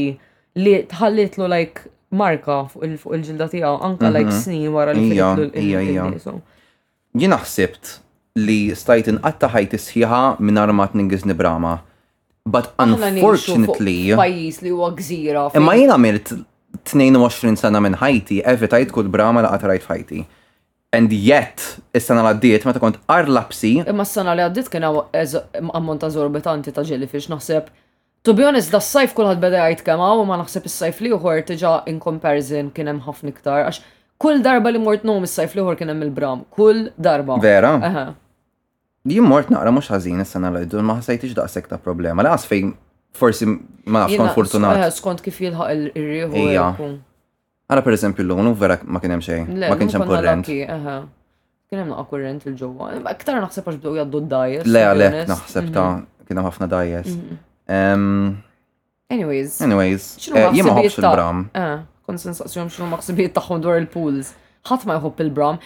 [0.61, 1.89] li tħallitlu like
[2.21, 4.37] marka fuq il-ġilda tiegħu anka like mhm.
[4.37, 6.13] snin wara li
[7.19, 7.95] Jina ħsibt
[8.37, 11.79] li stajt inqatta ħajti sħiħa minn armat ningiz nibrama.
[12.45, 14.13] But unfortunately.
[14.17, 15.47] Pajis li huwa gżira.
[15.57, 16.33] Imma jien għamilt
[16.89, 20.23] 22 sena minn ħajti, evitajt kull brama laqat rajt f'ħajti.
[20.95, 21.61] And yet,
[21.93, 23.75] is-sena li għaddiet, meta kont arlapsi.
[23.83, 27.67] Imma s-sena li għaddiet kien ammont azorbitanti ta' fiex naħseb.
[28.25, 31.43] To be honest, da s-sajf kullħat beda jgħid kemm u ma naħseb is-sajf li uħor
[31.51, 33.81] tiġa in comparison kien hemm ħafna iktar għax
[34.19, 37.37] kull darba li mort nom is-sajf l-ħor kien hemm il-bram, kull darba.
[37.43, 37.71] Vera?
[37.89, 38.05] Aha.
[39.09, 42.25] Jim mort naqra mhux ħażin is-sena l-għidu, ma ħasajtix daqshekk ta' problema.
[42.25, 42.73] Laqas fejn
[43.15, 44.81] forsi ma nafx konfortunat.
[44.81, 46.41] Eh, skont kif jilħaq ir-rieħu.
[46.43, 46.67] Ija.
[47.69, 49.53] Għala per eżempju l-lum, vera ma kien hemm xejn.
[49.71, 50.51] Ma kienx hemm korrent.
[51.69, 52.91] Kien hemm naqa' korrent il-ġewwa.
[53.13, 54.67] Aktar naħseb għax bdew jgħaddu d-dajes.
[54.67, 55.77] Le għalek naħseb mhm.
[55.77, 57.15] ta' kien hemm ħafna dajes.
[57.15, 58.35] Mhm.
[59.15, 59.55] Anyways.
[59.63, 60.09] Anyways.
[60.33, 61.45] Eh, jien ma ħobx il-bram.
[61.63, 61.77] Ah
[62.09, 64.33] kon sensazzjon xinu maħsibiet taħħon dwar il-pools.
[64.65, 65.61] ħadd ma jħobb il-bram.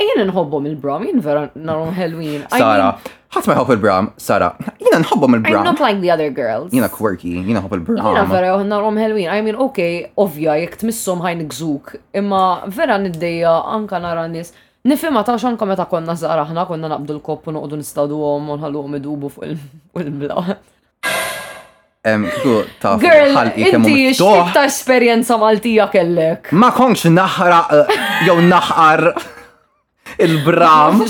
[0.00, 2.44] Ejjen nħobbom il-bram, jien vera narom Halloween.
[2.52, 2.90] Sara,
[3.34, 4.50] ħadd ma jħobb il-bram, Sara,
[4.80, 5.58] Jien nħobbom il-bram.
[5.64, 6.70] I'm not like the other girls.
[6.76, 8.00] Jien quirky, jien nħobb il-bram.
[8.12, 12.42] Jien vera narom Halloween, I mean, ok, ovvja, jek tmissom ħajn gżuk, imma
[12.76, 14.52] vera niddeja anka nara nis.
[14.84, 18.84] Nifima ta' xanka meta konna zara konna naqbdu l-kopp u noqdu nistadu għom u nħallu
[18.86, 19.56] għom idubu fuq
[20.04, 20.46] il-bla.
[22.02, 24.14] Girl, inti
[24.64, 26.48] esperienza maltija kellek.
[26.56, 29.02] Ma konx naħra, eh, jew naħar
[30.24, 31.02] il-bram.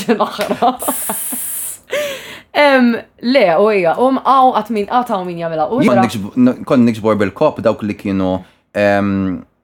[3.22, 5.68] Le, u ija, u um, mqaw għatmin għataw min jamela.
[6.66, 8.41] Kon nixbor bil-kop dawk li kienu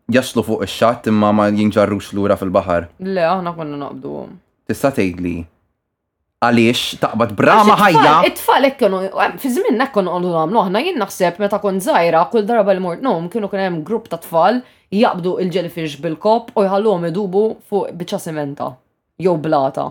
[0.09, 2.87] jaslu fuq il-xat imma ma jinġarrux l-ura fil-bahar.
[3.03, 4.29] Le, aħna konna naqbdu.
[4.71, 5.37] Tista' tgħidli
[6.45, 8.15] għaliex taqbad brama ħajja.
[8.29, 8.99] It-tfal ekkonu,
[9.41, 13.29] fi żmien nek għamlu aħna jien naħseb meta kon zaħira, kull darba li mort nom
[13.33, 14.61] kienu kien hemm grupp ta' tfal
[14.93, 18.73] jaqbdu il-jellyfish bil-kop u jħallhom idubu fuq biċċa sementa
[19.25, 19.89] jew blata.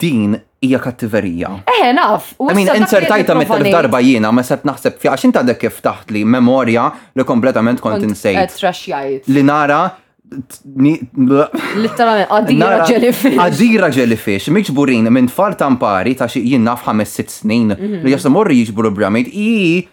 [0.00, 0.34] Din
[0.64, 1.50] hija kattiverija.
[1.70, 2.32] Eh, naf.
[2.50, 6.24] Min insertajta mit darba jiena ma sebt naħseb fi għax inta dek kif taħt li
[6.26, 8.58] memorja li kompletament kont insejt.
[9.30, 9.84] Li nara
[11.76, 13.38] Literalment, għadira jellyfish.
[13.38, 18.02] Għadira jellyfish, miġburin minn far tampari ta' xie jinnaf 5-6 snin mhm.
[18.04, 19.86] li jasa morri jiġburu bramid, i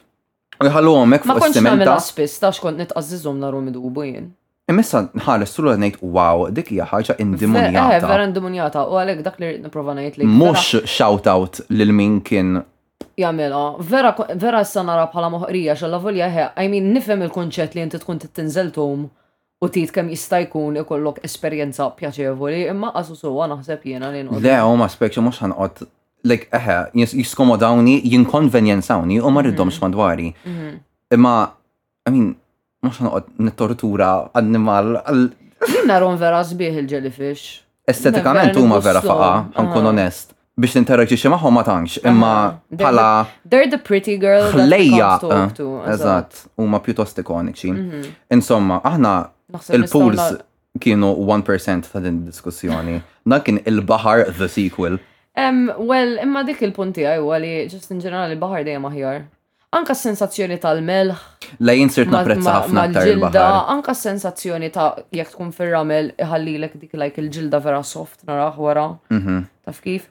[0.61, 1.87] jħallu għomek fuq s-sementa.
[1.87, 4.31] Ma konċ spiss, ta' xkont nitqazzizom narru id-gubu jien.
[4.71, 7.87] Imessa nħares tul għadnejt, wow, dik hija ħaġa indimunjata.
[7.97, 10.27] Eh, vera indimunjata, u għalek dak li prova najt li.
[10.29, 12.61] Mux shout out lil min kien
[13.19, 13.63] jagħmilha.
[13.89, 17.99] Vera vera issa nara bħala moħrija, xalla volja ħe, għajmin nifem il konċet li jinti
[18.01, 19.09] tkun t-tinżeltum
[19.61, 24.41] u tit kem jista' jkun ikollok esperienza pjaċevoli, imma su għana naħseb jena li nqod.
[24.43, 25.83] Le, u ma spekċu mhux ħanqod
[26.29, 29.81] like eħe, jiskomodawni, jinkonvenjenzawni u ma rridhomx mhm.
[29.85, 30.31] madwari.
[30.45, 30.79] Mhm.
[31.13, 31.35] Imma,
[32.07, 32.33] I mean,
[32.83, 34.97] mhux ħanqod nittortura animal.
[35.69, 37.59] Jien narhom vera zbieħ il-jellyfish.
[37.91, 39.93] Estetikament huma vera faqa, ankun ah.
[39.93, 42.31] onest biex ninteraġiċi maħu ma tanx, imma
[42.77, 43.03] pala.
[43.21, 43.29] Ah.
[43.47, 44.49] They're the pretty girl.
[44.53, 45.13] Ħlejja.
[45.25, 47.71] Eh, eżatt, huma pjuttost ikoniċi.
[47.71, 48.01] Mhm.
[48.35, 49.13] Insomma, aħna
[49.71, 50.37] Il-pools
[50.79, 53.01] kienu 1% ta' din diskussjoni.
[53.25, 54.97] Dan kien il-bahar the sequel.
[55.37, 59.21] Um, well, imma dik il-punti għaj għali, ġust in ġenerali il-bahar dejjem aħjar.
[59.75, 61.19] Anka sensazzjoni tal-melħ.
[61.63, 63.61] La jinsirt napprezza ħafna aktar il-bahar.
[63.71, 68.87] Anka sensazzjoni ta' jek tkun fil-ramel iħallilek dik like il-ġilda vera soft naraħ wara.
[69.15, 69.39] Mhm.
[69.69, 70.09] Taf kif?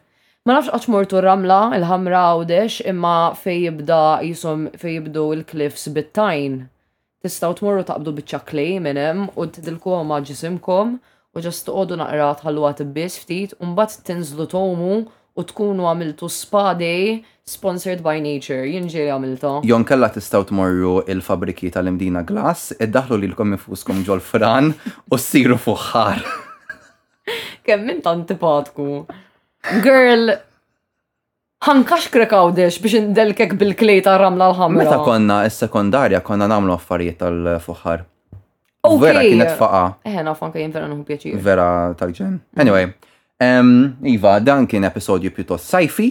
[0.48, 6.62] Ma nafx għax mortu ramla il-ħamra għawdex imma fej jibda jisom fej jibdu il-cliffs bit-tajn
[7.24, 10.94] tistaw tmorru taqbdu biċċakli klej minnem u tidilkom ma' ġisimkom
[11.36, 14.94] u ġast toqgħodu naqra tħallu għat biss ftit u mbagħad tinżlu tomu
[15.38, 19.50] u tkunu għamiltu spa day sponsored by nature, jien ġeri għamilta.
[19.68, 25.58] Jon kalla tistaw tmorru il-fabriki tal-imdina glass, iddaħlu li l-kom infuskom ġol fran u s-siru
[25.60, 26.20] fuħħar.
[27.66, 28.86] Kemm minn antipatku.
[29.84, 30.32] Girl,
[31.60, 34.80] ħankax krekawdex biex indelkek bil-klej ta' ramla l-ħamra.
[34.80, 38.06] Meta konna s-sekondarja konna namlu affarijiet tal-fuħar.
[39.02, 39.82] Vera kienet faqa.
[40.08, 41.36] Eħe, eh, naf anka jien vera nuhu pjaċir.
[41.44, 41.66] Vera
[42.00, 42.38] tal-ġen.
[42.56, 42.94] Anyway,
[43.40, 46.08] Iva, dan kien episodju pjuttost sajfi.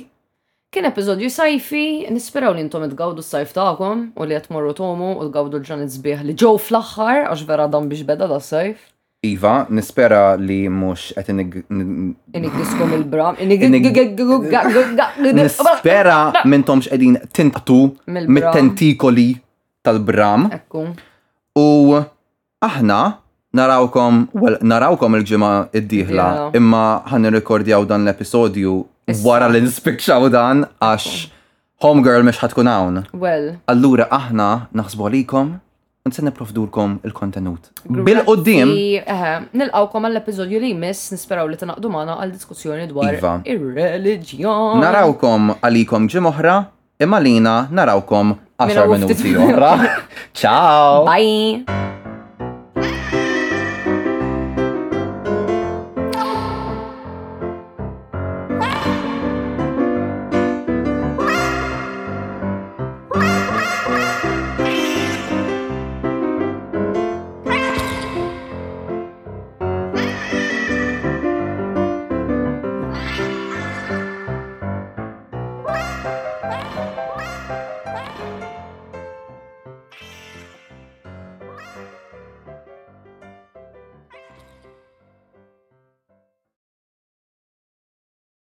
[0.74, 5.58] Kien episodju sajfi, nisperaw li intom tgawdu s-sajf ta'kom u li jatmorru tomu u tgawdu
[5.60, 5.82] l-ġan
[6.28, 8.78] li ġew fl-axħar, għax vera dan biex beda da sajf
[9.22, 11.32] Iva, nispera li mux għet
[12.40, 13.36] Inigdiskom il-bram.
[15.36, 17.80] Nispera minn tomx għedin tinqtu
[18.16, 19.26] mit-tentikoli
[19.84, 20.48] tal-bram.
[21.60, 21.66] U
[22.64, 23.00] aħna
[23.60, 24.22] narawkom,
[24.64, 28.78] narawkom il-ġimma id-dihla, imma ħan rekordjaw dan l-episodju
[29.28, 31.26] wara li nispikxaw dan għax
[31.84, 33.04] homegirl mish ħatkun hawn.
[33.12, 33.58] Well.
[33.68, 35.58] Allura aħna naħsbu għalikom
[36.10, 37.70] un se niprofdurkom il-kontenut.
[38.08, 38.74] Bil-qoddim.
[39.16, 39.28] Eh,
[39.60, 43.34] nilqawkom għall-epizodju li jmiss nisperaw li naqdu maħna għal-diskussjoni dwar iva.
[43.52, 44.80] ir-reġjon.
[44.84, 46.56] Narawkom għalikom ġimohra,
[47.04, 48.36] imma lina narawkom
[48.66, 49.76] 10 mela minuti oħra.
[50.46, 51.06] Ciao!
[51.10, 51.79] Bye!